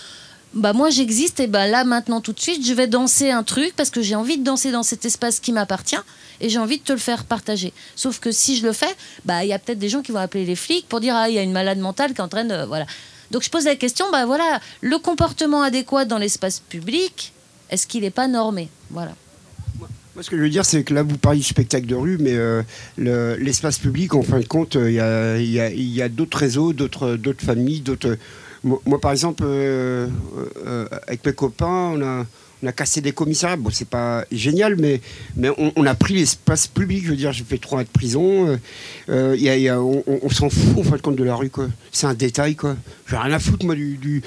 [0.54, 3.74] bah moi j'existe et bah là maintenant tout de suite je vais danser un truc
[3.76, 6.04] parce que j'ai envie de danser dans cet espace qui m'appartient
[6.42, 7.74] et j'ai envie de te le faire partager.
[7.96, 8.94] Sauf que si je le fais,
[9.26, 11.28] bah il y a peut-être des gens qui vont appeler les flics pour dire ah
[11.28, 12.86] il y a une malade mentale qui est en train de voilà.
[13.34, 17.34] Donc je pose la question bah voilà, le comportement adéquat dans l'espace public,
[17.72, 18.70] est-ce qu'il n'est pas normé?
[18.92, 19.16] Voilà.
[20.16, 22.20] Moi, ce que je veux dire, c'est que là, vous parlez du spectacle de rue,
[22.20, 22.62] mais euh,
[23.00, 27.82] le- l'espace public, en fin de compte, euh, il y a, d'autres réseaux, d'autres familles,
[27.82, 28.16] d'autres.
[28.64, 30.08] Moi, par exemple, euh,
[31.08, 32.26] avec mes copains, on a,
[32.64, 33.58] on a cassé des commissariats.
[33.58, 35.02] Bon, c'est pas génial, mais,
[35.36, 37.04] mais on, a pris l'espace public.
[37.04, 38.48] Je veux dire, j'ai fait trois mois de prison.
[38.48, 38.58] euh,
[39.10, 41.68] euh, y a- on, s'en fout, en fin de compte, de la rue, quoi.
[41.92, 42.78] C'est un détail, quoi.
[43.10, 44.22] J'ai rien à foutre, moi, du, du,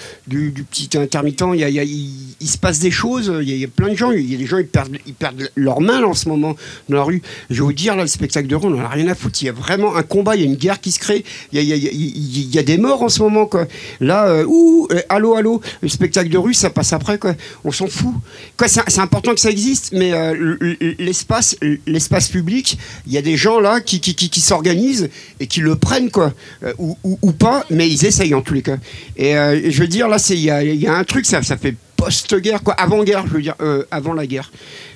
[0.70, 1.42] petit intermittent.
[1.54, 3.32] Il, y a- se passe des choses.
[3.40, 4.10] Il y, a, plein de gens.
[4.10, 6.54] Il y a des gens, ils perdent, ils perdent leurs mains, en ce moment,
[6.88, 7.22] dans la rue.
[7.48, 9.38] Je vais vous dire, là, le spectacle de rue, on n'en a rien à foutre.
[9.42, 11.24] Il y a vraiment un combat, il y a une guerre qui se crée.
[11.52, 13.66] Il y a des morts en ce moment, quoi.
[14.00, 17.34] Là, euh, ouh, euh, allô, allô, le spectacle de rue, ça passe après, quoi.
[17.64, 18.14] On s'en fout.
[18.56, 20.56] Quoi, c'est important que ça existe, mais euh,
[20.98, 25.08] l'espace, l'espace public, il y a des gens là qui, qui, qui- s'organisent
[25.40, 28.76] et qui le prennent, quoi, Euh, ou, pas, mais ils essayent en tous les cas.
[29.16, 30.50] Et euh, je veux dire, là, il y
[30.86, 33.54] a, un truc, ça, ça fait post-guerre, quoi, avant-guerre, je veux dire,
[33.90, 34.50] avant la guerre.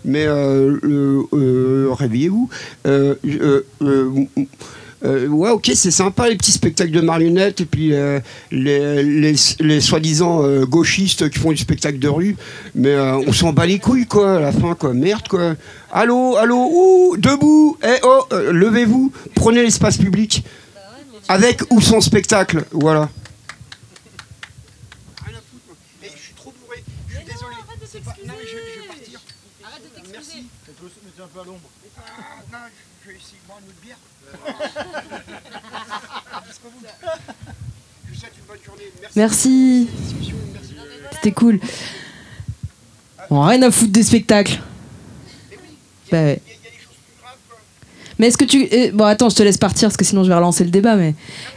[0.05, 2.49] Mais réveillez-vous.
[5.03, 9.35] Euh, ouais, ok, c'est sympa les petits spectacles de marionnettes et puis euh, les, les,
[9.61, 12.37] les soi-disant euh, gauchistes qui font du spectacle de rue,
[12.75, 15.55] mais euh, on s'en bat les couilles quoi à la fin quoi, merde quoi.
[15.91, 20.45] Allô, allô, ouh, debout, eh oh, euh, levez-vous, prenez l'espace public
[21.29, 23.09] avec ou sans spectacle, voilà.
[25.25, 25.77] Rien à foutre, moi.
[26.03, 27.55] Eh, je suis trop bourré, je suis désolé.
[27.91, 29.21] C'est pas- Non, mais je, je vais partir.
[29.65, 30.13] Arrête de t'excuser.
[30.13, 30.47] Merci.
[31.07, 31.71] Mettez un peu à l'ombre.
[31.97, 32.03] Ah,
[32.53, 32.59] non,
[33.03, 33.97] je vais essayer de boire une autre bière.
[33.97, 34.29] Jusqu'au bout.
[34.29, 34.40] Je vous souhaite une bonne journée.
[39.17, 39.89] Merci.
[41.13, 41.61] C'était cool.
[43.31, 44.61] Rien à foutre des spectacles.
[46.11, 46.35] Bah.
[48.19, 48.67] Mais est-ce que tu.
[48.71, 50.97] eh, Bon, attends, je te laisse partir parce que sinon je vais relancer le débat.
[50.97, 51.15] Mais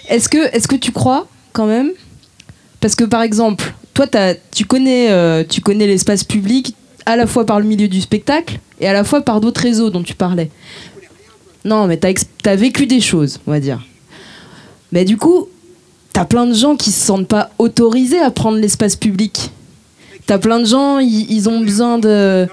[0.09, 1.91] est-ce que, est que tu crois quand même
[2.79, 4.65] Parce que par exemple, toi, euh, tu
[5.61, 6.75] connais l'espace public
[7.05, 9.89] à la fois par le milieu du spectacle et à la fois par d'autres réseaux
[9.89, 10.49] dont tu parlais.
[11.65, 13.85] Non, mais t'as ex- as vécu des choses, on va dire.
[14.91, 15.47] Mais du coup,
[16.11, 19.51] t'as plein de gens qui se sentent pas autorisés à prendre l'espace public.
[20.25, 22.47] T'as plein de gens, ils, ont besoin de.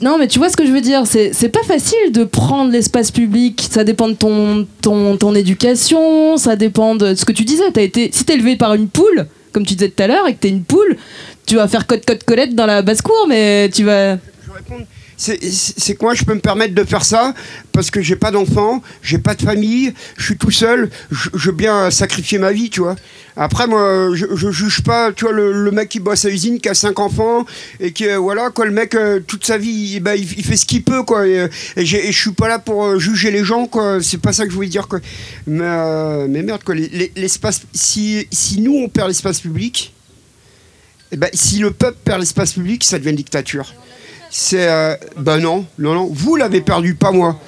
[0.00, 3.10] Non, mais tu vois ce que je veux dire C'est pas facile de prendre l'espace
[3.10, 3.66] public.
[3.70, 7.64] Ça dépend de ton, ton, ton éducation, ça dépend de ce que tu disais.
[7.76, 10.34] As été, si t'es élevé par une poule, comme tu disais tout à l'heure, et
[10.34, 10.96] que t'es une poule,
[11.46, 14.14] tu vas faire code code colette dans la basse-cour, mais tu vas.
[14.14, 14.18] Je
[14.50, 14.86] vais répondre.
[15.16, 17.34] C'est que moi je peux me permettre de faire ça?
[17.72, 21.52] Parce que j'ai pas d'enfant, j'ai pas de famille, je suis tout seul, je, veux
[21.52, 22.96] bien sacrifier ma vie, tu vois.
[23.36, 26.68] Après moi je, je juge pas, tu vois le, mec qui bosse à l'usine qui
[26.68, 27.46] a cinq enfants
[27.80, 30.56] et qui euh, voilà quoi le mec euh, toute sa vie ben, il, il fait
[30.56, 33.44] ce qu'il peut quoi et, et, et je suis pas là pour euh, juger les
[33.44, 35.00] gens quoi, c'est pas ça que je voulais dire quoi.
[35.46, 39.92] Mais, mais merde quoi, les- les- l'espace si si nous on perd l'espace public
[41.12, 43.74] eh ben, si le peuple perd l'espace public, ça devient une dictature.
[44.34, 44.66] C'est.
[44.66, 46.08] euh, ben non, non, non.
[46.10, 47.38] Vous l'avez perdu, pas moi.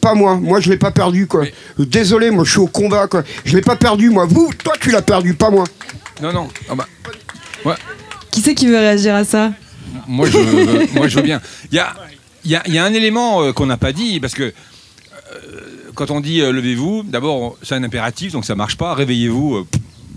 [0.00, 0.34] Pas moi.
[0.36, 1.44] Moi, je l'ai pas perdu, quoi.
[1.78, 3.22] Désolé, moi, je suis au combat, quoi.
[3.44, 4.26] Je l'ai pas perdu, moi.
[4.26, 5.64] Vous, toi, tu l'as perdu, pas moi.
[6.20, 6.48] Non, non.
[6.68, 6.86] Ah bah,
[8.32, 9.52] Qui c'est qui veut réagir à ça
[10.08, 11.40] moi, je, veux- moi, je veux bien.
[11.70, 11.94] Il y a,
[12.44, 14.42] il y a- il y a un élément euh, qu'on n'a pas dit, parce que
[14.44, 14.50] euh,
[15.94, 18.94] quand on dit euh, levez-vous, d'abord, c'est un impératif, donc ça marche pas.
[18.94, 19.66] Réveillez-vous, euh,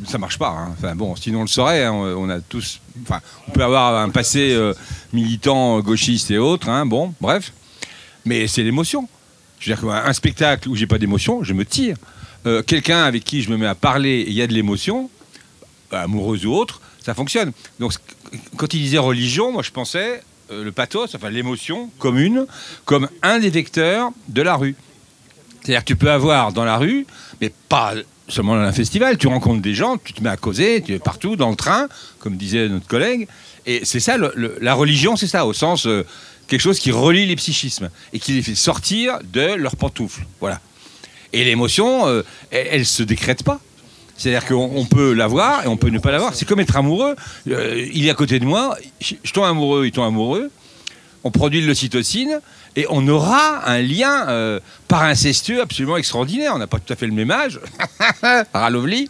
[0.08, 0.50] ça marche pas.
[0.50, 0.70] hein.
[0.78, 1.84] Enfin, bon, sinon on le saurait.
[1.86, 1.94] hein.
[1.94, 2.80] On a tous.
[3.04, 4.74] Enfin, on peut avoir un passé euh,
[5.14, 6.70] militant, gauchiste et autres.
[6.70, 6.86] hein.
[6.86, 7.54] Bon, bref.
[8.26, 9.08] Mais c'est l'émotion.
[9.60, 11.96] Je veux dire qu'un spectacle où j'ai pas d'émotion, je me tire.
[12.46, 15.10] Euh, Quelqu'un avec qui je me mets à parler il y a de l'émotion,
[15.92, 17.52] amoureuse ou autre, ça fonctionne.
[17.80, 17.94] Donc,
[18.58, 22.46] quand il disait religion, moi je pensais euh, le pathos, enfin l'émotion commune,
[22.86, 24.76] comme un des vecteurs de la rue.
[25.64, 27.08] C'est-à-dire que tu peux avoir dans la rue,
[27.42, 27.94] mais pas
[28.28, 31.00] seulement dans un festival, tu rencontres des gens, tu te mets à causer, tu es
[31.00, 31.88] partout, dans le train,
[32.20, 33.28] comme disait notre collègue.
[33.66, 36.06] Et c'est ça, la religion, c'est ça, au sens euh,
[36.48, 40.26] quelque chose qui relie les psychismes et qui les fait sortir de leurs pantoufles.
[40.40, 40.60] Voilà.
[41.34, 43.60] Et l'émotion, euh, elle, elle se décrète pas.
[44.18, 46.34] C'est-à-dire qu'on on peut l'avoir et on peut ne pas l'avoir.
[46.34, 47.16] C'est comme être amoureux.
[47.50, 50.50] Euh, il est à côté de moi, je tombe amoureux, il tombe amoureux.
[51.26, 52.40] On produit de l'ocytocine
[52.76, 56.54] et on aura un lien euh, par incestueux absolument extraordinaire.
[56.54, 57.60] On n'a pas tout à fait le même âge,
[58.54, 59.10] Ralovli,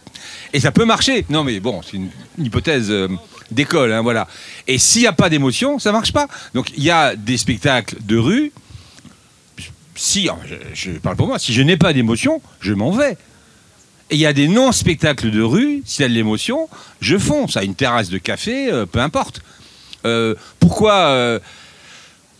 [0.54, 1.26] et ça peut marcher.
[1.28, 3.06] Non mais bon, c'est une, hypothèse euh,
[3.50, 4.26] d'école, hein, voilà.
[4.66, 6.26] Et s'il n'y a pas d'émotion, ça marche pas.
[6.54, 8.50] Donc il y a des spectacles de rue.
[9.94, 13.18] Si, je, je parle pour moi, si je n'ai pas d'émotion, je m'en vais.
[14.08, 16.68] Et il y a des non-spectacles de rue, s'il y a de l'émotion,
[17.00, 19.42] je fonce à une terrasse de café, euh, peu importe.
[20.06, 21.40] Euh, pourquoi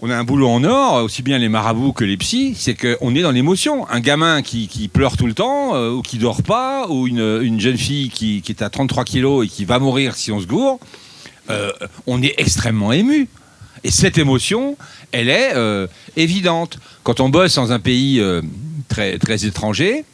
[0.00, 3.14] on a un boulot en or, aussi bien les marabouts que les psys, c'est qu'on
[3.14, 3.88] est dans l'émotion.
[3.88, 7.60] Un gamin qui, pleure tout le temps, euh, ou qui dort pas, ou une, une
[7.60, 10.78] jeune fille qui, est à 33 kilos et qui va mourir si on se gourre,
[11.48, 11.72] euh,
[12.06, 13.28] on est extrêmement ému.
[13.84, 14.76] Et cette émotion,
[15.12, 16.78] elle est euh, évidente.
[17.02, 18.22] Quand on bosse dans un pays
[18.88, 20.04] très, très étranger,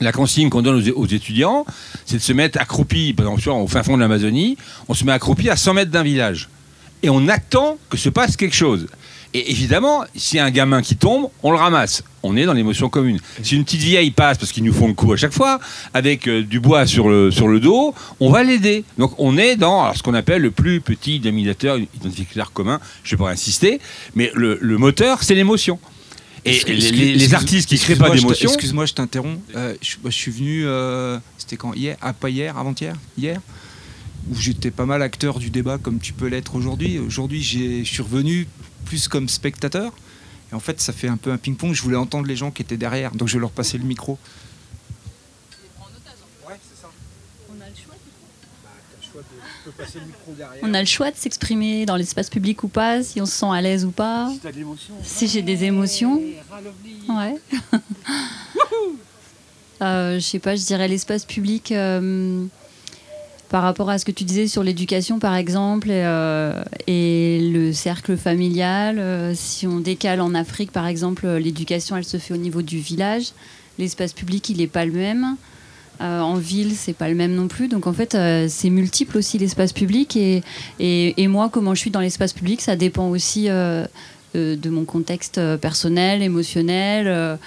[0.00, 1.64] la consigne qu'on donne aux, aux étudiants,
[2.04, 5.12] c'est de se mettre accroupi, par exemple, au fin fond de l'Amazonie, on se met
[5.12, 6.50] accroupi à 100 mètres d'un village.
[7.02, 8.88] Et on attend que se passe quelque chose.
[9.36, 12.02] Et évidemment, s'il y a un gamin qui tombe, on le ramasse.
[12.22, 13.20] On est dans l'émotion commune.
[13.42, 15.60] Si une petite vieille passe, parce qu'ils nous font le coup à chaque fois,
[15.92, 18.84] avec euh, du bois sur le, sur le dos, on va l'aider.
[18.96, 22.80] Donc on est dans alors, ce qu'on appelle le plus petit dénominateur identificateur commun.
[23.04, 23.78] Je ne vais pas insister,
[24.14, 25.78] mais le, le moteur, c'est l'émotion.
[26.46, 29.38] Et les, artistes qui ne créent pas d'émotion, Excuse-moi, je t'interromps.
[29.54, 30.62] Euh, je suis venu.
[30.64, 31.74] euh, C'était quand?
[31.74, 31.98] Hier?
[32.00, 32.94] Ah, pas hier, avant-hier?
[33.18, 33.38] Hier?
[34.30, 36.98] Où j'étais pas mal acteur du débat, comme tu peux l'être aujourd'hui.
[36.98, 38.48] Aujourd'hui, j'ai- je suis revenu
[38.84, 39.92] plus comme spectateur.
[40.50, 41.72] Et en fait, ça fait un peu un ping-pong.
[41.74, 43.12] Je voulais entendre les gens qui étaient derrière.
[43.12, 44.18] Donc, je vais leur passer le micro.
[50.62, 53.46] On a le choix de s'exprimer dans l'espace public ou pas, si on se sent
[53.50, 54.30] à l'aise ou pas.
[55.02, 56.20] Si j'ai des émotions.
[57.08, 57.36] Ouais.
[59.82, 61.70] Euh, je sais pas, je dirais l'espace public.
[61.70, 62.46] euh,
[63.48, 68.16] par rapport à ce que tu disais sur l'éducation, par exemple, et, euh, le cercle
[68.16, 72.38] familial, euh, si on décale en Afrique, par exemple, euh, l'éducation, elle se fait au
[72.38, 73.32] niveau du village.
[73.78, 75.36] L'espace public, il n'est pas le même.
[75.98, 77.68] En ville, c'est pas le même non plus.
[77.68, 78.18] Donc en fait,
[78.50, 80.14] c'est multiple aussi l'espace public.
[80.78, 86.22] Et, moi, comment je suis dans l'espace public, ça dépend aussi de mon contexte personnel,
[86.22, 87.38] émotionnel.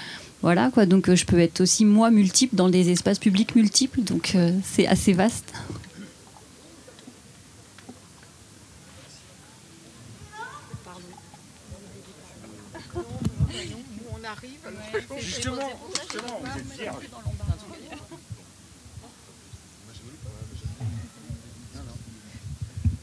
[0.42, 0.84] voilà quoi.
[0.84, 4.02] Donc je peux être aussi moi multiple dans des espaces publics multiples.
[4.02, 5.52] Donc c'est assez vaste.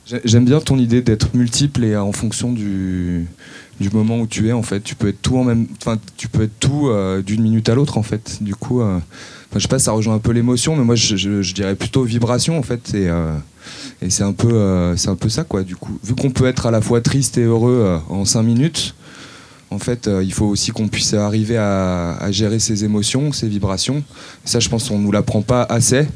[0.06, 3.28] J'ai- J'aime bien ton idée d'être multiple et en fonction du,
[3.80, 4.80] du moment où tu es en fait.
[4.82, 7.76] Tu peux être tout en même, enfin tu peux être tout euh, d'une minute à
[7.76, 8.38] l'autre en fait.
[8.42, 9.04] Du coup, euh, enfin,
[9.56, 12.04] je sais pas, ça rejoint un peu l'émotion, mais moi je, je- je dirais plutôt
[12.04, 12.94] vibration en fait.
[12.94, 13.36] Et, euh,
[14.02, 15.64] et c'est un peu, euh, c'est un peu ça quoi.
[15.64, 18.44] Du coup, vu qu'on peut être à la fois triste et heureux euh, en cinq
[18.44, 18.96] minutes.
[19.70, 24.04] En fait, euh, il faut aussi qu'on puisse arriver à, gérer ses émotions, ses vibrations.
[24.46, 26.08] Ça, je pense qu'on nous l'apprend pas assez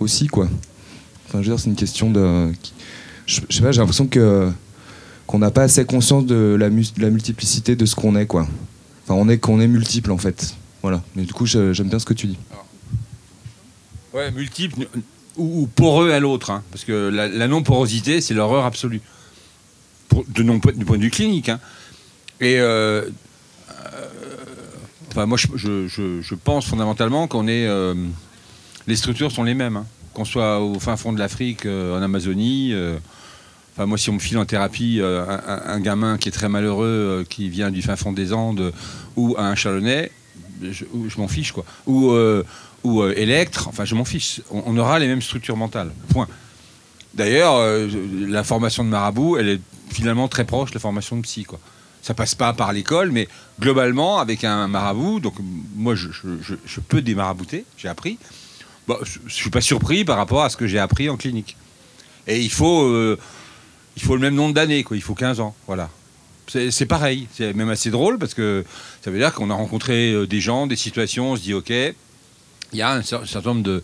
[0.00, 0.48] aussi, quoi.
[1.26, 2.52] Enfin, je veux dire, c'est une question de.
[3.26, 4.50] Je, je sais pas, j'ai l'impression que
[5.26, 8.46] qu'on n'a pas assez conscience de la, multiplicité de ce qu'on est, quoi.
[9.04, 10.54] Enfin, on est qu'on est multiple en fait.
[10.82, 11.02] Voilà.
[11.14, 12.38] Mais du coup, j'aime bien ce que tu dis.
[14.14, 14.86] Ouais, multiple
[15.36, 16.50] ou, poreux à l'autre.
[16.50, 19.00] hein, parce que la, non-porosité, c'est l'horreur absolue.
[20.28, 21.48] Du point de vue clinique.
[21.48, 21.60] hein.
[22.40, 22.58] Et.
[22.60, 24.06] euh, euh,
[25.10, 27.66] enfin, moi, je, pense fondamentalement qu'on est.
[27.66, 27.94] euh,
[28.86, 29.76] les structures sont les mêmes.
[29.76, 29.86] hein.
[30.14, 32.72] Qu'on soit au fin fond de l'Afrique, en Amazonie.
[33.74, 37.50] Enfin, moi, si on me file en thérapie un, gamin qui est très malheureux, qui
[37.50, 38.72] vient du fin fond des Andes,
[39.16, 40.10] ou un Chalonnais,
[40.62, 40.84] je,
[41.18, 41.66] m'en fiche, quoi.
[41.86, 42.44] Ou, euh,
[42.82, 44.40] ou Electre, enfin, je m'en fiche.
[44.50, 45.92] On, on aura les mêmes structures mentales.
[46.08, 46.28] Point.
[47.12, 47.60] D'ailleurs,
[48.26, 51.60] la formation de marabout, elle est finalement très proche de la formation de psy, quoi.
[52.06, 53.26] Ça passe pas par l'école, mais
[53.58, 55.34] globalement, avec un marabout, donc
[55.74, 56.06] moi, je,
[56.86, 58.16] peux démarabouter, j'ai appris.
[58.86, 61.56] Bon, je, je suis pas surpris par rapport à ce que j'ai appris en clinique.
[62.28, 63.18] Et il faut, euh,
[63.96, 64.96] il faut le même nombre d'années, quoi.
[64.96, 65.90] Il faut 15 ans, voilà.
[66.46, 68.64] C'est pareil, c'est même assez drôle parce que
[69.02, 71.70] ça veut dire qu'on a rencontré euh, des gens, des situations, on se dit ok,
[71.70, 73.80] il y a un cer- certain nombre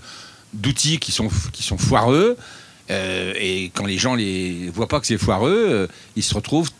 [0.55, 2.37] d'outils qui sont, qui sont foireux,
[2.89, 6.71] euh, et quand les gens les voient pas que c'est foireux, ils se retrouvent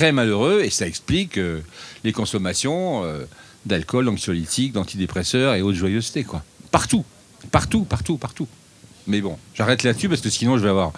[0.00, 1.60] très malheureux, et ça explique euh,
[2.04, 3.26] les consommations euh,
[3.66, 6.42] d'alcool, d'anxiolytiques, d'antidépresseurs et autres joyeusetés, quoi.
[6.70, 7.04] Partout,
[7.50, 8.48] partout, partout, partout.
[9.06, 10.92] Mais bon, j'arrête là-dessus parce que sinon je vais avoir.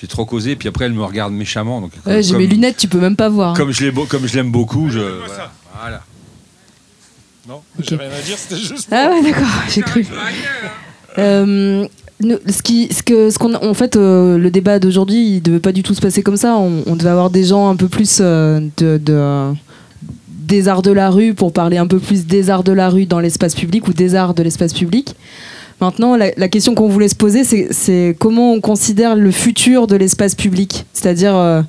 [0.00, 1.82] J'ai trop causé, puis après elle me regarde méchamment.
[1.82, 3.50] Donc, Ouais, J'ai comme- mes lunettes, tu peux même pas voir.
[3.50, 3.54] hein.
[3.58, 3.84] comme je
[4.36, 5.52] l'aime beaucoup, je voilà.
[5.78, 6.02] Voilà.
[7.46, 8.88] Non, j'ai rien à dire, c'était juste.
[8.90, 10.06] Ah ouais, d'accord, j'ai cru.
[11.18, 11.44] Euh,
[11.82, 11.88] nous,
[12.20, 15.72] ce qui, ce que, ce qu'on, en fait, euh, le débat d'aujourd'hui, il devait pas
[15.72, 16.56] du tout se passer comme ça.
[16.56, 19.52] On, devait avoir des gens un peu plus euh, de, de-
[20.28, 23.06] des arts de la rue pour parler un peu plus des arts de la rue
[23.06, 25.14] dans l'espace public ou des arts de l'espace public.
[25.80, 30.34] Maintenant, la, question qu'on voulait se poser, c'est, comment on considère le futur de l'espace
[30.34, 30.84] public?
[30.92, 31.62] C'est-à-dire, euh,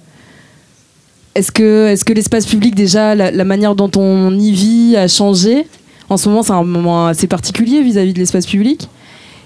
[1.36, 5.66] est-ce que, est-ce que l'espace public, déjà, la manière dont on y vit a changé?
[6.10, 8.90] En ce moment, c'est un moment assez particulier vis-à-vis de l'espace public.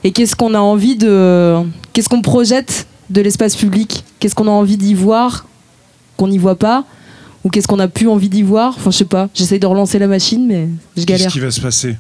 [0.05, 1.57] Et qu'est-ce qu'on a envie de.
[1.91, 4.03] Qu'est-ce qu'on projette de l'espace public?
[4.19, 5.47] Qu'est-ce qu'on a envie d'y voir
[6.15, 6.85] qu'on n'y voit pas?
[7.43, 8.75] Ou qu'est-ce qu'on a plus envie d'y voir?
[8.77, 9.29] Enfin, je sais pas.
[9.33, 11.31] J'essaye de relancer la machine, mais je Qu'est-ce galère.
[11.31, 11.95] qui va se passer?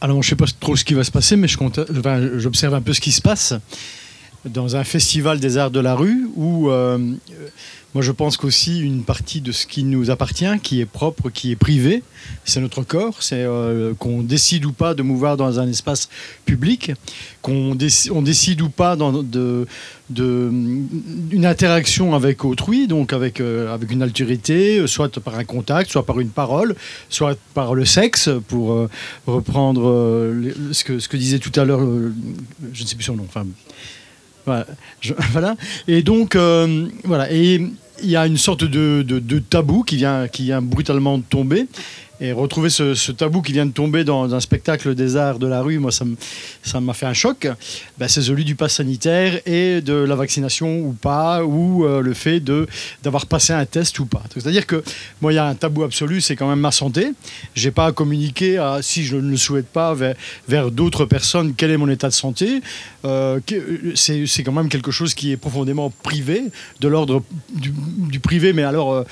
[0.00, 2.72] Alors, je sais pas trop ce qui va se passer, mais je compte- enfin, j'observe
[2.74, 3.52] un peu ce qui se passe
[4.46, 6.98] dans un festival des arts de la rue où, euh,
[7.98, 11.50] moi, je pense qu'aussi une partie de ce qui nous appartient, qui est propre, qui
[11.50, 12.04] est privé,
[12.44, 16.08] c'est notre corps, c'est euh, qu'on décide ou pas de mouvoir dans un espace
[16.44, 16.92] public,
[17.42, 19.24] qu'on déc- on décide ou pas dans,
[21.44, 26.20] interaction avec autrui, donc avec, euh, avec une altérité, soit par un contact, soit par
[26.20, 26.76] une parole,
[27.10, 28.88] soit par le sexe, pour euh,
[29.26, 29.82] reprendre
[30.70, 33.44] ce, que, ce que disait tout à l'heure, je ne sais plus son nom, enfin,
[35.32, 35.56] voilà.
[35.86, 37.30] Et donc, euh, voilà.
[37.32, 37.60] Et
[38.02, 41.66] il y a une sorte de, de- de tabou qui vient, qui vient brutalement tomber.
[42.20, 45.62] Et retrouver ce, tabou qui vient de tomber dans un spectacle des arts de la
[45.62, 47.46] rue, moi, ça m'a fait un choc.
[47.96, 52.14] Ben, c'est celui du pass sanitaire et de la vaccination ou pas, ou euh, le
[52.14, 52.40] fait
[53.02, 54.22] d'avoir passé un test ou pas.
[54.34, 54.82] C'est-à-dire que
[55.20, 57.12] moi, il y a un tabou absolu, c'est quand même ma santé.
[57.54, 61.70] J'ai pas à communiquer, à, si je ne le souhaite pas, vers, d'autres personnes quel
[61.70, 62.62] est mon état de santé.
[63.04, 63.38] Euh,
[63.94, 66.42] c'est quand même quelque chose qui est profondément privé,
[66.80, 67.22] de l'ordre
[67.54, 69.04] du, privé, mais alors, euh,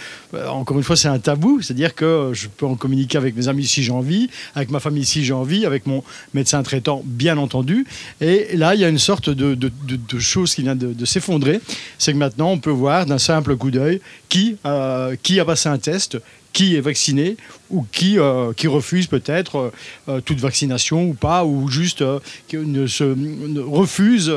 [0.48, 3.66] encore une fois, c'est un tabou, c'est-à-dire que je peux en communiquer avec mes amis
[3.66, 6.02] si j'ai envie, avec ma famille si j'ai envie, avec mon
[6.34, 7.86] médecin traitant, bien entendu.
[8.20, 11.60] Et là, il y a une sorte de, de, de- chose qui vient de, s'effondrer,
[11.98, 15.68] c'est que maintenant, on peut voir d'un simple coup d'œil qui, euh, qui a passé
[15.68, 16.18] un test,
[16.52, 17.36] qui est vacciné
[17.68, 19.72] ou qui, euh, qui refuse peut-être
[20.08, 22.02] euh, toute vaccination ou pas, ou juste
[22.48, 24.32] qui ne se, ne refuse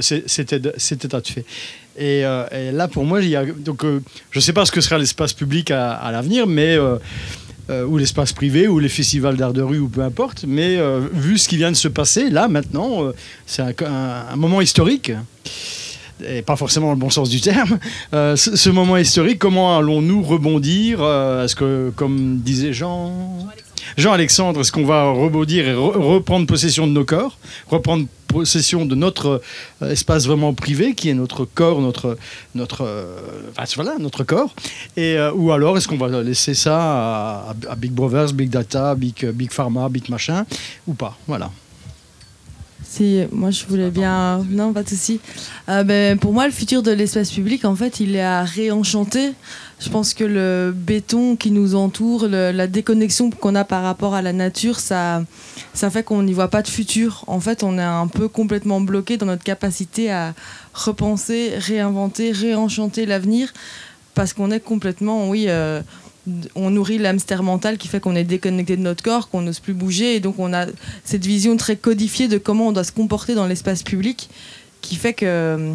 [0.00, 1.44] cet état de fait.
[1.98, 3.20] Et, là, pour moi,
[3.58, 6.78] donc, je ne sais pas ce que sera l'espace public à l'avenir, mais
[7.70, 10.44] euh, ou l'espace privé, ou les festivals d'art de rue, ou peu importe.
[10.46, 13.12] Mais euh, vu ce qui vient de se passer, là, maintenant, euh,
[13.46, 15.12] c'est un, moment historique.
[16.26, 17.78] Et pas forcément dans le bon sens du terme.
[18.12, 23.48] Ce, ce moment historique, comment allons-nous rebondir Est-ce que, comme disait Jean,
[23.96, 27.38] Jean-Alexandre, est-ce qu'on va rebondir et re- reprendre possession de nos corps,
[27.68, 29.42] reprendre possession de notre
[29.82, 32.16] euh, espace vraiment privé, qui est notre corps, notre,
[32.54, 33.18] notre, euh,
[33.74, 34.54] voilà, notre corps,
[34.96, 39.26] et, euh, ou alors est-ce qu'on va laisser ça à, Big Brothers, Big Data, Big,
[39.30, 40.46] Big Pharma, Big machin,
[40.86, 41.16] ou pas?
[41.26, 41.50] Voilà.
[42.88, 44.44] Si, moi je voulais bien.
[44.50, 45.20] Non, pas de souci.
[45.68, 49.30] Ben, pour moi, le futur de l'espace public, en fait, il est à réenchanter.
[49.80, 54.20] Je pense que le béton qui nous entoure, la déconnexion qu'on a par rapport à
[54.20, 55.24] la nature, ça,
[55.72, 57.24] ça fait qu'on n'y voit pas de futur.
[57.26, 60.34] En fait, on est un peu complètement bloqué dans notre capacité à
[60.74, 63.54] repenser, réinventer, réenchanter l'avenir,
[64.14, 65.46] parce qu'on est complètement, oui.
[65.48, 65.80] euh,
[66.54, 69.72] on nourrit l'hamster mental qui fait qu'on est déconnecté de notre corps, qu'on n'ose plus
[69.72, 70.66] bouger, et donc on a
[71.04, 74.28] cette vision très codifiée de comment on doit se comporter dans l'espace public,
[74.82, 75.72] qui fait que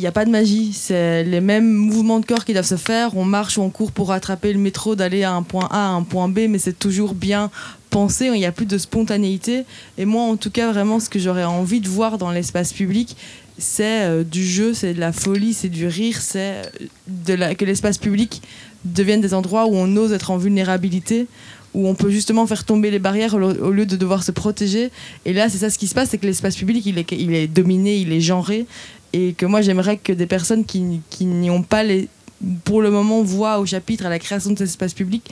[0.00, 0.72] il n'y a pas de magie.
[0.72, 3.14] C'est les mêmes mouvements de corps qui doivent se faire.
[3.18, 5.90] On marche ou on court pour attraper le métro, d'aller à un point A à
[5.90, 7.50] un point B, mais c'est toujours bien
[7.90, 8.24] pensé.
[8.26, 9.64] Il n'y a plus de spontanéité.
[9.98, 13.14] Et moi, en tout cas, vraiment, ce que j'aurais envie de voir dans l'espace public,
[13.58, 16.62] c'est euh, du jeu, c'est de la folie, c'est du rire, c'est
[17.28, 18.40] euh, que l'espace public
[18.86, 21.26] devienne des endroits où on ose être en vulnérabilité,
[21.74, 24.90] où on peut justement faire tomber les barrières au lieu de devoir se protéger.
[25.26, 27.46] Et là, c'est ça ce qui se passe, c'est que l'espace public, est, il est
[27.46, 28.66] dominé, il est genré,
[29.12, 32.08] et que moi, j'aimerais que des personnes qui, qui n'y ont pas les,
[32.64, 35.30] pour le moment voix au chapitre à la création de cet espace public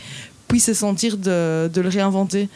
[0.48, 2.48] puissent se sentir de, de le réinventer.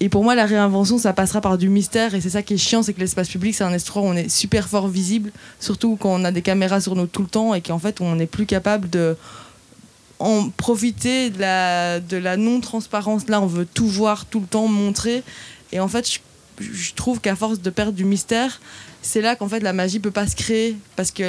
[0.00, 2.14] Et pour moi, la réinvention, ça passera par du mystère.
[2.14, 4.16] Et c'est ça qui est chiant, c'est que l'espace public, c'est un endroit où on
[4.16, 7.54] est super fort visible, surtout quand on a des caméras sur nous tout le temps
[7.54, 9.16] et qu'en fait, on n'est plus capable de
[10.18, 13.28] en profiter de la, de la non-transparence.
[13.28, 15.22] Là, on veut tout voir, tout le temps montrer.
[15.72, 16.18] Et en fait, je,
[16.60, 18.60] je trouve qu'à force de perdre du mystère,
[19.02, 20.76] c'est là qu'en fait la magie peut pas se créer.
[20.96, 21.22] Parce que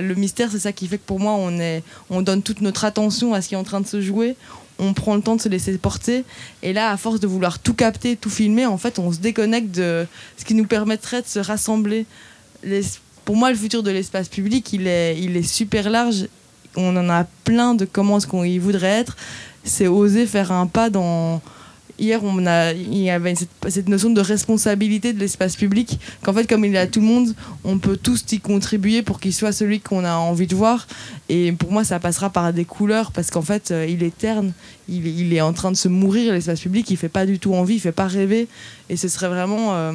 [0.00, 2.84] le mystère, c'est ça qui fait que pour moi, on, est, on donne toute notre
[2.84, 4.36] attention à ce qui est en train de se jouer.
[4.78, 6.24] On prend le temps de se laisser porter.
[6.62, 9.74] Et là, à force de vouloir tout capter, tout filmer, en fait, on se déconnecte
[9.74, 10.06] de
[10.36, 12.06] ce qui nous permettrait de se rassembler.
[13.24, 16.28] Pour moi, le futur de l'espace public, il est, il est super large.
[16.76, 19.16] On en a plein de comment est-ce qu'on y voudrait être.
[19.64, 21.40] C'est oser faire un pas dans.
[21.98, 23.34] Hier, on a, il y avait
[23.68, 27.06] cette, notion de responsabilité de l'espace public, qu'en fait, comme il est à tout le
[27.06, 27.34] monde,
[27.64, 30.86] on peut tous y contribuer pour qu'il soit celui qu'on a envie de voir.
[31.30, 34.52] Et pour moi, ça passera par des couleurs, parce qu'en fait, euh, il est terne,
[34.90, 37.76] il, est- en train de se mourir, l'espace public, il fait pas du tout envie,
[37.76, 38.46] il fait pas rêver.
[38.90, 39.92] Et ce serait vraiment euh,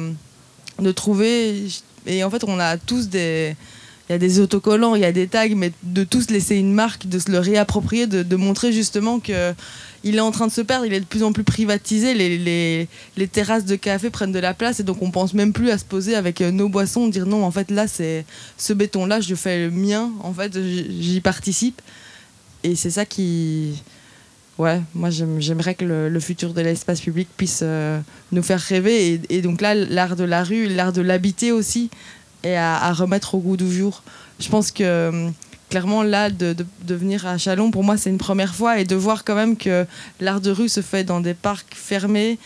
[0.80, 1.68] de trouver.
[2.06, 3.54] Et en fait, on a tous des.
[4.08, 6.72] Il y a des autocollants, il y a des tags, mais de tous laisser une
[6.72, 9.54] marque, de se le réapproprier, de montrer justement que
[10.04, 12.88] il est en train de se perdre, il est de plus en plus privatisé, les,
[13.28, 15.84] terrasses de café prennent de la place et donc on pense même plus à se
[15.84, 18.24] poser avec euh, nos boissons, dire non, en fait là, c'est
[18.56, 21.80] ce béton-là, je fais le mien, en fait, j'y participe.
[22.64, 23.82] Et c'est ça qui.
[24.58, 27.98] Ouais, moi j'aime- j'aimerais que le, futur de l'espace public puisse euh,
[28.30, 29.14] nous faire rêver.
[29.14, 31.90] Et, et donc là, l'art de la rue, l'art de l'habiter aussi,
[32.42, 34.02] est à, remettre au goût du jour.
[34.40, 35.30] Je pense que
[35.72, 36.54] clairement, là, de,
[36.86, 38.78] venir à Chalon, pour moi, c'est une première fois.
[38.78, 39.86] Et de voir quand même que
[40.20, 42.38] l'art de rue se fait dans des parcs fermés,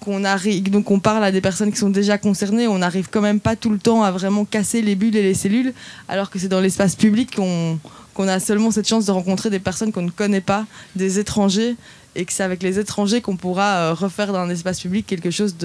[0.00, 3.20] qu'on arrive, donc on parle à des personnes qui sont déjà concernées, on n'arrive quand
[3.20, 5.74] même pas tout le temps à vraiment casser les bulles et les cellules,
[6.08, 9.92] alors que c'est dans l'espace public qu'on a seulement cette chance de rencontrer des personnes
[9.92, 10.64] qu'on ne connaît pas,
[10.96, 11.76] des étrangers,
[12.14, 15.56] et que c'est avec les étrangers qu'on pourra euh, refaire dans l'espace public quelque chose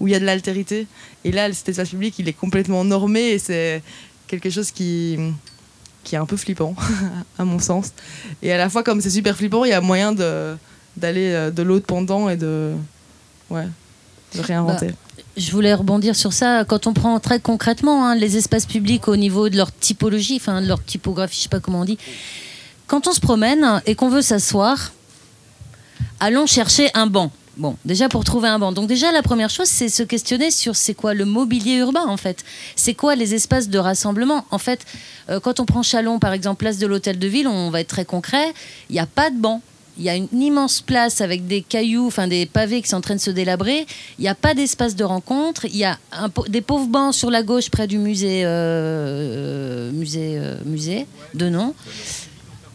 [0.00, 0.86] où il y a de l'altérité.
[1.24, 3.82] Et là, cet espace public, il est complètement normé, et c'est
[4.26, 5.18] quelque chose qui,
[6.08, 6.74] qui est un peu flippant,
[7.38, 7.92] à mon sens.
[8.42, 10.56] Et à la fois, comme c'est super flippant, il y a moyen de-
[10.96, 12.72] d'aller euh, de l'autre pendant et de,
[13.50, 13.66] ouais,
[14.34, 14.86] de réinventer.
[14.88, 16.64] Bah, Je voulais rebondir sur ça.
[16.64, 20.62] Quand on prend très concrètement hein, les espaces publics au niveau de leur typologie, enfin
[20.62, 21.98] de leur typographie, je sais pas comment on dit.
[22.86, 24.92] Quand on se promène et qu'on veut s'asseoir,
[26.20, 27.30] allons chercher un banc.
[27.58, 28.70] Bon, déjà pour trouver un banc.
[28.70, 32.16] Donc déjà la première chose, c'est se questionner sur c'est quoi le mobilier urbain en
[32.16, 32.44] fait.
[32.76, 34.86] C'est quoi les espaces de rassemblement En fait,
[35.28, 37.88] euh, quand on prend Chalon par exemple, place de l'hôtel de ville, on va être
[37.88, 38.54] très concret.
[38.90, 39.60] Il n'y a pas de banc.
[39.98, 43.00] Il y a une immense place avec des cailloux, enfin des pavés qui sont en
[43.00, 43.84] train de se délabrer.
[44.20, 45.64] Il n'y a pas d'espace de rencontre.
[45.64, 45.98] Il y a
[46.46, 51.74] des pauvres bancs sur la gauche près du musée, euh, musée, euh, musée de nom.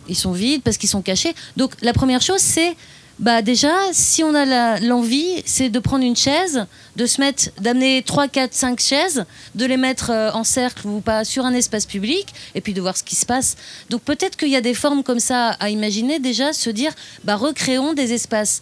[0.09, 1.33] Ils sont vides parce qu'ils sont cachés.
[1.55, 2.75] Donc la première chose, c'est
[3.23, 6.65] bah déjà, si on a l'envie, c'est de prendre une chaise,
[6.97, 10.99] de se mettre, d'amener 3, 4, 5 chaises, de les mettre euh, en cercle ou
[10.99, 13.55] pas sur un espace public, et puis de voir ce qui se passe.
[13.89, 16.91] Donc peut-être qu'il y a des formes comme ça à imaginer déjà, se dire,
[17.23, 18.61] bah recréons des espaces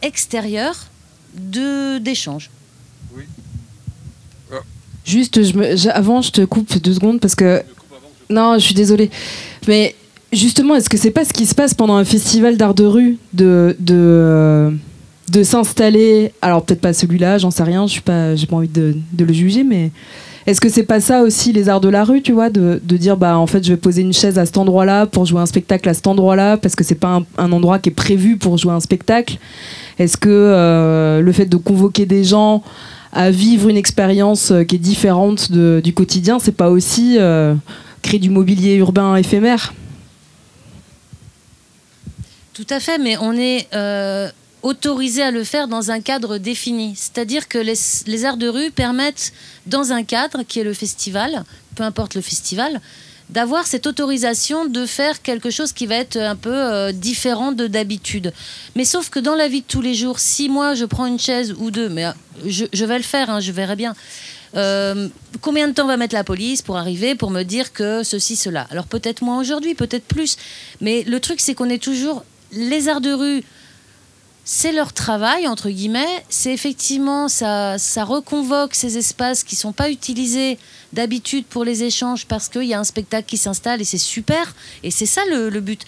[0.00, 0.86] extérieurs
[1.34, 2.50] de d'échange.
[5.04, 7.62] Juste, je me- je- avant, je te coupe deux secondes parce que.
[8.30, 9.10] Non, je suis désolée.
[9.66, 9.94] Mais
[10.32, 13.18] justement, est-ce que c'est pas ce qui se passe pendant un festival d'art de rue
[13.32, 14.70] de, euh,
[15.42, 16.32] s'installer?
[16.42, 19.32] Alors, peut-être pas celui-là, j'en sais rien, je suis pas, j'ai pas envie de, le
[19.32, 19.90] juger, mais.
[20.46, 23.18] Est-ce que c'est pas ça aussi les arts de la rue, tu vois, de, dire
[23.18, 25.86] bah en fait je vais poser une chaise à cet endroit-là pour jouer un spectacle
[25.90, 28.80] à cet endroit-là parce que c'est pas un, endroit qui est prévu pour jouer un
[28.80, 29.36] spectacle?
[29.98, 32.62] Est-ce que euh, le fait de convoquer des gens
[33.12, 37.18] à vivre une expérience euh, qui est différente du quotidien, c'est pas aussi
[38.00, 39.74] créer du mobilier urbain éphémère?
[42.58, 44.28] Tout à fait, mais on est euh,
[44.64, 46.94] autorisé à le faire dans un cadre défini.
[46.96, 49.32] C'est-à-dire que les, arts de rue permettent,
[49.66, 51.44] dans un cadre qui est le festival,
[51.76, 52.80] peu importe le festival,
[53.30, 57.68] d'avoir cette autorisation de faire quelque chose qui va être un peu euh, différent de
[57.68, 58.32] d'habitude.
[58.74, 61.20] Mais sauf que dans la vie de tous les jours, si moi je prends une
[61.20, 62.12] chaise ou deux, mais euh,
[62.44, 63.94] je, vais le faire, hein, je verrai bien.
[65.42, 68.66] Combien de temps va mettre la police pour arriver, pour me dire que ceci, cela?
[68.72, 70.36] Alors peut-être moins aujourd'hui, peut-être plus.
[70.80, 72.24] Mais le truc, c'est qu'on est toujours...
[72.52, 73.44] Les arts de rue,
[74.44, 76.24] c'est leur travail, entre guillemets.
[76.30, 80.58] C'est effectivement, ça, ça reconvoque ces espaces qui sont pas utilisés
[80.94, 84.54] d'habitude pour les échanges parce qu'il y a un spectacle qui s'installe et c'est super.
[84.82, 85.82] Et c'est ça le, but.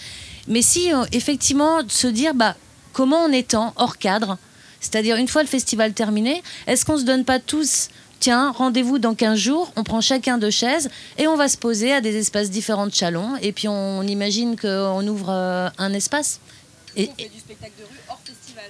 [0.47, 2.55] Mais si, euh, effectivement, se dire, bah,
[2.93, 4.37] comment on étend hors cadre,
[4.81, 7.89] c'est-à-dire une fois le festival terminé, est-ce qu'on se donne pas tous
[8.21, 11.91] Tiens, rendez-vous dans 15 jours, on prend chacun deux chaises et on va se poser
[11.91, 13.37] à des espaces différents de Chalon.
[13.41, 16.39] Et puis on imagine qu'on ouvre euh, un espace.
[16.97, 18.65] Et, du spectacle de rue hors festival.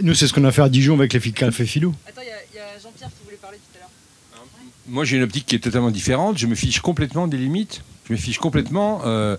[0.00, 1.94] Nous, c'est ce qu'on a fait à Dijon avec les filles de Café Filou.
[2.08, 4.46] Attends, il y a, Jean-Pierre qui voulait parler tout à l'heure.
[4.86, 6.38] Moi, j'ai une optique qui est totalement différente.
[6.38, 7.82] Je me fiche complètement des limites.
[8.08, 9.36] Je me fiche complètement euh,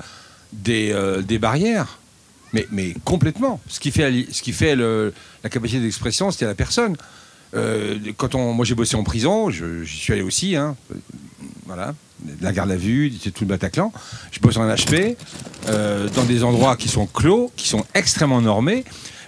[0.51, 1.97] des, euh, des barrières.
[2.53, 3.59] Mais, mais complètement.
[3.67, 5.11] Ce qui fait, ce qui fait le-
[5.43, 6.95] la capacité d'expression, c'était la personne.
[7.55, 10.55] Euh, quand on, moi, j'ai bossé en prison, j'y suis allé aussi.
[10.55, 10.95] Hein, Euh,
[11.65, 13.91] voilà, de la garde à vue, c'est tout le Bataclan.
[14.31, 15.15] Je bosse en HP,
[15.69, 18.83] euh, dans des endroits qui sont clos, qui sont extrêmement normés.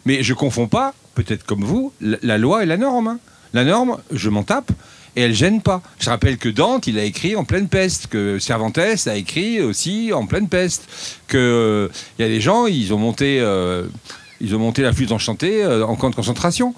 [0.05, 3.07] Mais je confonds pas, peut-être comme vous, la, loi et la norme.
[3.07, 3.19] hein.
[3.53, 4.71] La norme, je m'en tape
[5.15, 5.81] et elle gêne pas.
[5.99, 10.11] Je rappelle que Dante, il a écrit en pleine peste, que Cervantes a écrit aussi
[10.13, 10.87] en pleine peste,
[11.27, 13.85] que il y a des gens, ils ont monté, euh,
[14.41, 16.75] ils ont monté la flûte enchantée euh, en camp de concentration.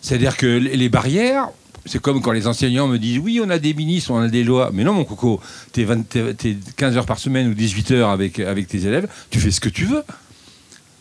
[0.00, 1.48] C'est-à-dire que les barrières,
[1.86, 4.44] c'est comme quand les enseignants me disent oui, on a des ministres, on a des
[4.44, 4.70] lois.
[4.72, 5.40] Mais non, mon coco,
[5.72, 9.40] t'es 20 t'es- t'es 15 heures par semaine ou 18 heures avec, tes élèves, tu
[9.40, 10.04] fais ce que tu veux.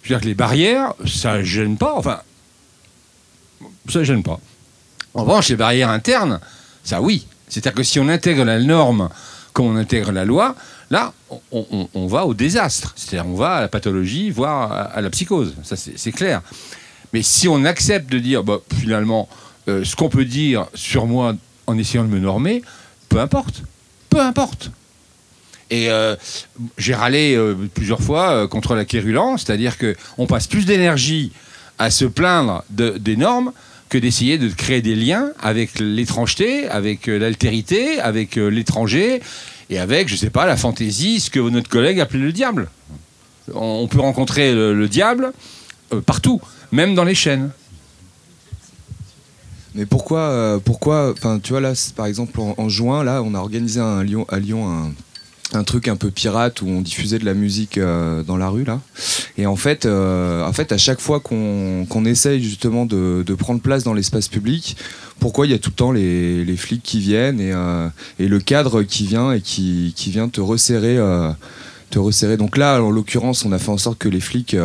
[0.03, 1.95] Je veux dire que les barrières, ça gêne pas.
[1.95, 2.19] Enfin,
[3.89, 4.39] ça gêne pas.
[5.13, 6.39] En revanche, les barrières internes,
[6.83, 7.25] ça oui.
[7.47, 9.09] C'est-à-dire que si on intègre la norme
[9.53, 10.55] comme on intègre la loi,
[10.91, 11.13] là,
[11.51, 12.93] on, va au désastre.
[12.97, 15.55] C'est-à-dire on va à la pathologie, voire à, la psychose.
[15.63, 16.41] Ça, c'est clair.
[17.13, 19.29] Mais si on accepte de dire, bah, finalement,
[19.67, 21.35] euh, ce qu'on peut dire sur moi
[21.67, 22.61] en essayant de me normer,
[23.09, 23.63] peu importe.
[24.09, 24.71] Peu importe.
[25.71, 26.15] Et euh,
[26.77, 31.31] j'ai râlé euh, plusieurs fois contre la quérulence, c'est-à-dire qu'on passe plus d'énergie
[31.79, 33.51] à se plaindre de- des normes
[33.89, 39.21] que d'essayer de créer des liens avec l'étrangeté, avec l'altérité, avec l'étranger
[39.69, 42.69] et avec, je sais pas, la fantaisie, ce que notre collègue appelait le diable.
[43.53, 45.33] On, peut rencontrer le, le diable
[46.05, 46.41] partout,
[46.71, 47.51] même dans les chaînes.
[49.75, 51.13] Mais pourquoi, euh, pourquoi,
[51.43, 54.93] tu vois là, par exemple en, juin, là, on a organisé un à Lyon
[55.53, 58.63] un, truc un peu pirate où on diffusait de la musique euh, dans la rue
[58.63, 58.79] là.
[59.37, 63.33] Et en fait, euh, en fait, à chaque fois qu'on qu'on essaye justement de, de
[63.35, 64.77] prendre place dans l'espace public,
[65.19, 67.53] pourquoi il y a tout le temps les, les flics qui viennent et,
[68.17, 70.97] et le cadre qui vient et qui, qui vient te resserrer,
[71.89, 72.37] te resserrer.
[72.37, 74.55] Donc là, en l'occurrence, on a fait en sorte que les flics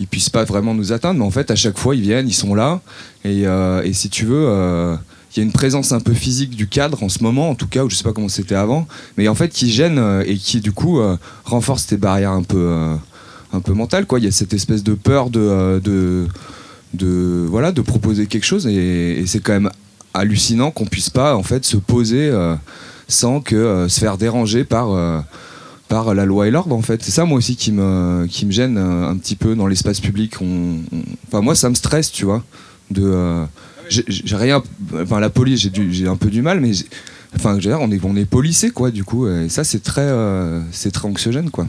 [0.00, 2.34] ils puissent pas vraiment nous atteindre, mais en fait, à chaque fois, ils viennent, ils
[2.34, 2.80] sont là.
[3.22, 4.96] Et, euh, et si tu veux, euh,
[5.30, 7.66] il y a une présence un peu physique du cadre en ce moment, en tout
[7.68, 8.88] cas, ou je sais pas comment c'était avant,
[9.18, 11.00] mais en fait, qui gêne euh, et qui, du coup,
[11.44, 12.96] renforce tes barrières un peu,
[13.52, 14.06] un peu mentales.
[14.16, 15.80] Il y a cette espèce de peur de,
[16.94, 19.70] de, voilà, de proposer quelque chose, et, et c'est quand même
[20.14, 22.32] hallucinant qu'on puisse pas, en fait, se poser
[23.06, 25.24] sans que se faire déranger par.
[25.90, 27.02] Par la loi et l'ordre en fait.
[27.02, 30.00] C'est ça moi aussi qui me, qui me gêne euh, un petit peu dans l'espace
[30.00, 30.40] public.
[30.40, 32.42] On, on- Enfin moi ça me stresse, tu vois.
[32.90, 33.44] De, euh,
[33.90, 34.62] j'ai j'ai rien.
[34.94, 36.86] Enfin la police j'ai du- j'ai un peu du mal, mais j'ai-
[37.34, 39.28] enfin je veux dire, on est on est policé quoi du coup.
[39.28, 41.66] Et ça c'est très euh, c'est très anxiogène quoi.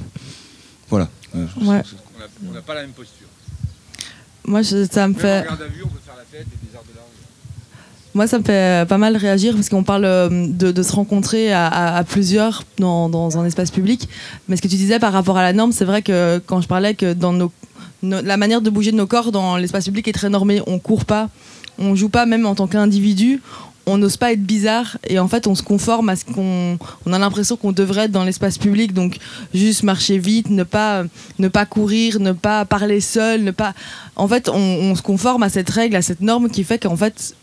[0.89, 1.09] Voilà.
[1.35, 1.81] Ouais.
[2.47, 3.27] On n'a pas la même posture.
[4.45, 5.43] Moi, je- ça me Même en fait.
[5.45, 7.20] garde à vue, on peut faire la fête et des arts de la rue.
[8.13, 12.03] Moi, ça me fait pas mal réagir parce qu'on parle euh, de, se rencontrer à,
[12.07, 14.09] plusieurs dans, un espace public.
[14.47, 16.67] Mais ce que tu disais par rapport à la norme, c'est vrai que quand je
[16.67, 17.51] parlais que dans nos,
[18.03, 20.61] la manière de bouger de nos corps dans l'espace public est très normée.
[20.67, 21.29] On court pas,
[21.77, 23.41] on joue pas même en tant qu'individu.
[23.87, 27.13] On n'ose pas être bizarre et en fait on se conforme à ce qu'on on
[27.13, 29.17] a l'impression qu'on devrait être dans l'espace public donc
[29.55, 31.03] juste marcher vite ne pas
[31.39, 33.73] ne pas courir ne pas parler seul ne pas
[34.15, 37.33] en fait on se conforme à cette règle à cette norme qui fait qu'en fait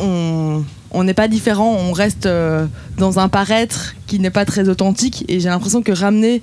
[0.00, 2.66] on n'est pas différent, on reste euh,
[2.98, 5.24] dans un paraître qui n'est pas très authentique.
[5.28, 6.42] Et j'ai l'impression que ramener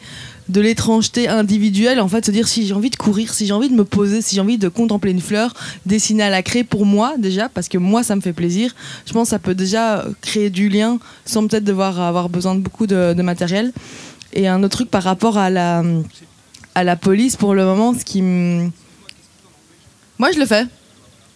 [0.50, 3.70] de l'étrangeté individuelle, en fait, se dire si j'ai envie de courir, si j'ai envie
[3.70, 5.54] de me poser, si j'ai envie de contempler une fleur,
[5.86, 8.76] dessiner à la craie pour moi déjà, parce que moi ça me fait plaisir.
[9.06, 12.60] Je pense que ça peut déjà créer du lien sans peut-être devoir avoir besoin de
[12.60, 13.72] beaucoup de, de matériel.
[14.34, 15.84] Et un autre truc par rapport à la,
[16.76, 18.70] à la police, pour le moment, ce qui me...
[20.20, 20.66] Moi je le fais.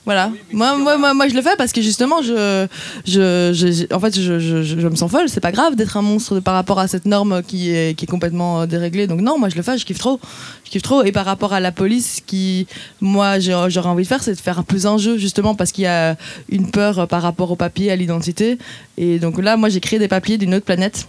[0.06, 0.32] Voilà.
[0.54, 2.68] Moi, moi, moi, moi, je le fais parce que justement, je,
[3.08, 5.28] je, je- en fait, je, je, je- je me sens folle.
[5.30, 8.08] C'est pas grave d'être un monstre par rapport à cette norme qui est, qui est
[8.08, 9.08] complètement euh, déréglée.
[9.08, 9.78] Donc non, moi, je le fais.
[9.80, 10.20] Je kiffe trop.
[10.64, 11.04] Je kiffe trop.
[11.04, 12.68] Et par rapport à la police, qui,
[13.02, 15.86] moi, j'aurais envie de faire, c'est de faire un plus un jeu, justement, parce qu'il
[15.86, 16.16] y a
[16.50, 18.60] une peur par rapport au papier, à l'identité.
[18.98, 21.08] Et donc là, moi, j'ai créé des papiers d'une autre planète.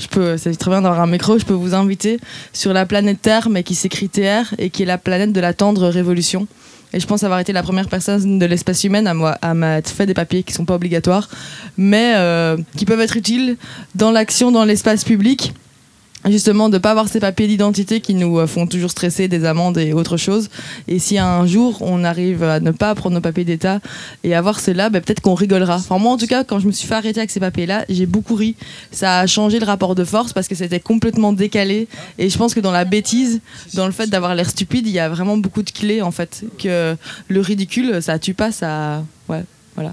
[0.00, 1.38] Je peux, c'est très bien d'avoir un micro.
[1.38, 2.18] Je peux vous inviter
[2.52, 5.52] sur la planète Terre, mais qui s'écrit TR et qui est la planète de la
[5.52, 6.48] tendre révolution.
[6.94, 10.06] Et je pense avoir été la première personne de l'espèce humaine à, moi, m'être fait
[10.06, 11.28] des papiers qui sont pas obligatoires,
[11.76, 13.56] mais euh, qui peuvent être utiles
[13.94, 15.54] dans l'action dans l'espace public.
[16.28, 19.76] Justement, de pas avoir ces papiers d'identité qui nous euh, font toujours stresser, des amendes
[19.78, 20.50] et autre chose.
[20.86, 23.80] Et si un jour on arrive à ne pas prendre nos papiers d'État
[24.22, 25.76] et avoir cela, ben, peut-être qu'on rigolera.
[25.76, 28.06] Enfin, moi, en tout cas, quand je me suis fait arrêter avec ces papiers-là, j'ai
[28.06, 28.54] beaucoup ri.
[28.92, 31.88] Ça a changé le rapport de force parce que c'était complètement décalé.
[32.18, 33.40] Et je pense que dans la bêtise,
[33.74, 36.44] dans le fait d'avoir l'air stupide, il y a vraiment beaucoup de clés en fait.
[36.56, 36.96] Que
[37.28, 39.04] le ridicule, ça tue pas, ça.
[39.28, 39.42] Ouais,
[39.74, 39.92] voilà.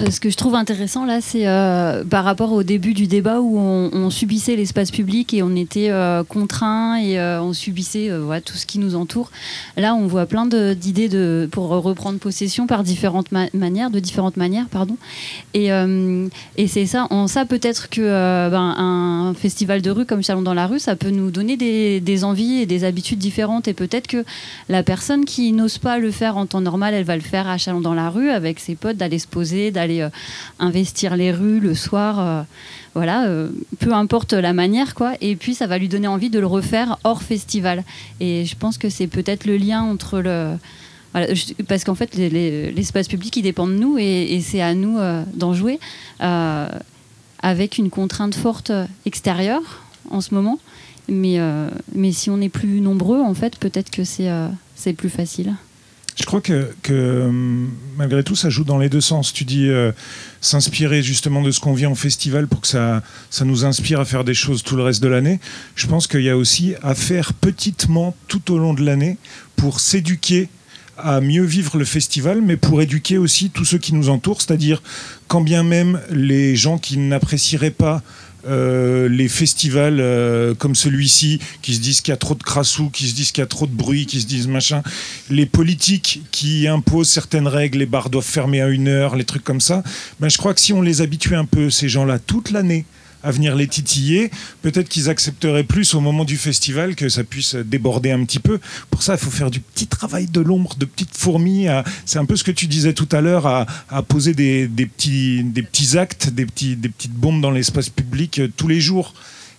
[0.00, 3.40] Euh, Ce que je trouve intéressant là, c'est euh, par rapport au début du débat
[3.40, 8.10] où on, subissait l'espace public et on était euh, contraint et on subissait
[8.44, 9.30] tout ce qui nous entoure.
[9.76, 14.66] Là, on voit plein d'idées pour reprendre possession par différentes ma- manières, de différentes manières,
[14.70, 14.96] pardon.
[15.54, 15.70] Et,
[16.68, 18.02] c'est ça, en ça peut-être que
[18.50, 22.00] ben, un festival de rue comme Chalon dans la rue, ça peut nous donner des,
[22.00, 23.66] des envies et des habitudes différentes.
[23.66, 24.24] Et peut-être que
[24.68, 27.58] la personne qui n'ose pas le faire en temps normal, elle va le faire à
[27.58, 30.08] Chalon dans la rue avec ses potes, d'aller se poser, d'aller euh,
[30.58, 32.18] investir les rues le soir.
[32.20, 32.42] euh,
[32.94, 33.48] voilà, euh,
[33.80, 35.14] peu importe la manière, quoi.
[35.20, 37.82] Et puis, ça va lui donner envie de le refaire hors festival.
[38.20, 40.54] Et je pense que c'est peut-être le lien entre le.
[41.12, 41.26] Voilà,
[41.68, 44.98] parce qu'en fait, les- les- l'espace public, il dépend de nous et, c'est à nous
[45.34, 45.78] d'en jouer
[47.40, 48.72] avec une contrainte forte
[49.06, 50.58] extérieure en ce moment.
[51.08, 51.38] Mais,
[51.94, 55.54] mais si on est plus nombreux, en fait, peut-être que c'est plus facile.
[56.16, 59.32] Je crois que, que, hum, malgré tout, ça joue dans les deux sens.
[59.32, 59.90] Tu dis euh,
[60.40, 64.04] s'inspirer justement de ce qu'on vit en festival pour que ça, ça nous inspire à
[64.04, 65.40] faire des choses tout le reste de l'année.
[65.74, 69.16] Je pense qu'il y a aussi à faire petitement tout au long de l'année
[69.56, 70.48] pour s'éduquer
[70.96, 74.82] à mieux vivre le festival, mais pour éduquer aussi tous ceux qui nous entourent, c'est-à-dire
[75.26, 78.02] quand bien même les gens qui n'apprécieraient pas
[78.46, 82.90] euh, les festivals euh, comme celui-ci, qui se disent qu'il y a trop de crassous,
[82.90, 84.82] qui se disent qu'il y a trop de bruit, qui se disent machin,
[85.30, 89.44] les politiques qui imposent certaines règles, les bars doivent fermer à une heure, les trucs
[89.44, 89.82] comme ça,
[90.20, 92.84] ben, je crois que si on les habituait un peu, ces gens-là, toute l'année,
[93.24, 94.30] à venir les titiller,
[94.62, 98.60] peut-être qu'ils accepteraient plus au moment du festival que ça puisse déborder un petit peu.
[98.90, 101.66] Pour ça, il faut faire du petit travail de l'ombre, de petites fourmis.
[102.04, 103.66] C'est un peu ce que tu disais tout à l'heure, à,
[104.02, 108.80] poser des, petits, des petits actes, des, petites bombes dans l'espace public euh, tous les
[108.80, 109.14] jours.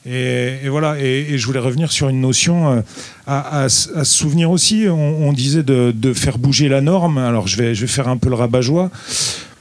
[0.07, 2.81] Et, voilà, et, je voulais revenir sur une notion euh,
[3.25, 4.85] à, se souvenir aussi.
[4.87, 7.17] On, disait de, de faire bouger la norme.
[7.17, 8.91] Alors je vais, je vais faire un peu le rabat-joie.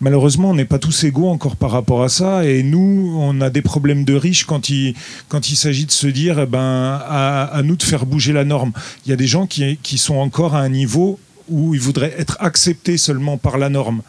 [0.04, 2.44] Malheureusement, on n'est pas tous égaux encore par rapport à ça.
[2.44, 4.94] Et nous, on a des problèmes de riches quand il,
[5.30, 8.72] s'agit de se dire eh ben, à, nous de faire bouger la norme.
[9.06, 12.36] Il y a des gens qui, sont encore à un niveau où ils voudraient être
[12.40, 14.02] acceptés seulement par la norme.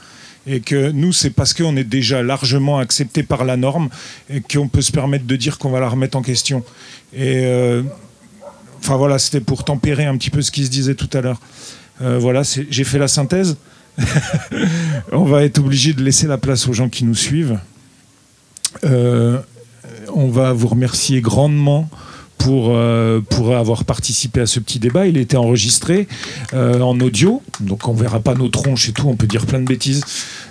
[0.46, 3.88] Et que nous, c'est parce qu'on est déjà largement accepté par la norme
[4.30, 6.62] et qu'on peut se permettre de dire qu'on va la remettre en question.
[7.14, 7.84] Et euh,
[8.80, 11.40] enfin voilà, c'était pour tempérer un petit peu ce qui se disait tout à l'heure.
[12.02, 13.56] Euh, voilà, j'ai fait la synthèse.
[15.12, 17.60] On va être obligé de laisser la place aux gens qui nous suivent.
[18.84, 19.40] Euh,
[20.14, 21.90] on va vous remercier grandement
[22.38, 25.08] pour, euh, pour avoir participé à ce petit débat.
[25.08, 26.08] Il était enregistré
[26.54, 29.60] euh, en audio, donc on verra pas nos tronches et tout, on peut dire plein
[29.60, 30.04] de bêtises.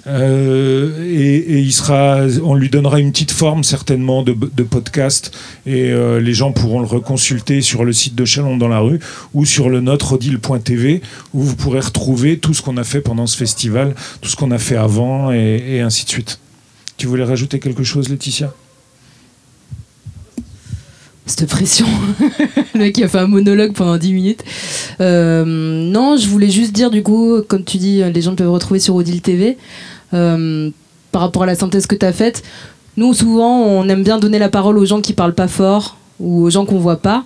[0.06, 5.32] Euh, et, il sera, on lui donnera une petite forme certainement de, podcast
[5.66, 8.98] et les gens pourront le reconsulter sur le site de Chalon dans la rue
[9.34, 13.26] ou sur le nôtre odile.tv où vous pourrez retrouver tout ce qu'on a fait pendant
[13.26, 16.38] ce festival, tout ce qu'on a fait avant et, et ainsi de suite.
[16.96, 18.52] Tu voulais rajouter quelque chose, Laetitia?
[21.26, 21.86] Cette pression.
[22.74, 24.44] le mec qui a fait un monologue pendant 10 minutes.
[25.00, 28.78] Euh, non, je voulais juste dire, du coup, comme tu dis, les gens peuvent retrouver
[28.80, 29.56] sur Odile TV.
[30.12, 30.70] euh,
[31.12, 32.42] par rapport à la synthèse que tu as faite,
[32.96, 36.42] nous, souvent, on aime bien donner la parole aux gens qui parlent pas fort ou
[36.42, 37.24] aux gens qu'on voit pas.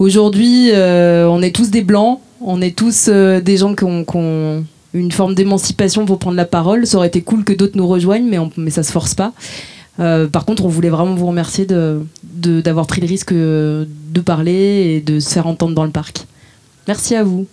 [0.00, 5.12] Aujourd'hui, euh, on est tous des blancs, on est tous des gens qu'on qu'on- une
[5.12, 6.84] forme d'émancipation pour prendre la parole.
[6.88, 9.32] Ça aurait été cool que d'autres nous rejoignent, mais, on, mais ça se force pas.
[10.00, 14.52] Euh, par contre, on voulait vraiment vous remercier d'avoir pris le risque de parler
[14.96, 16.26] et de se faire entendre dans le parc.
[16.88, 17.46] Merci à vous.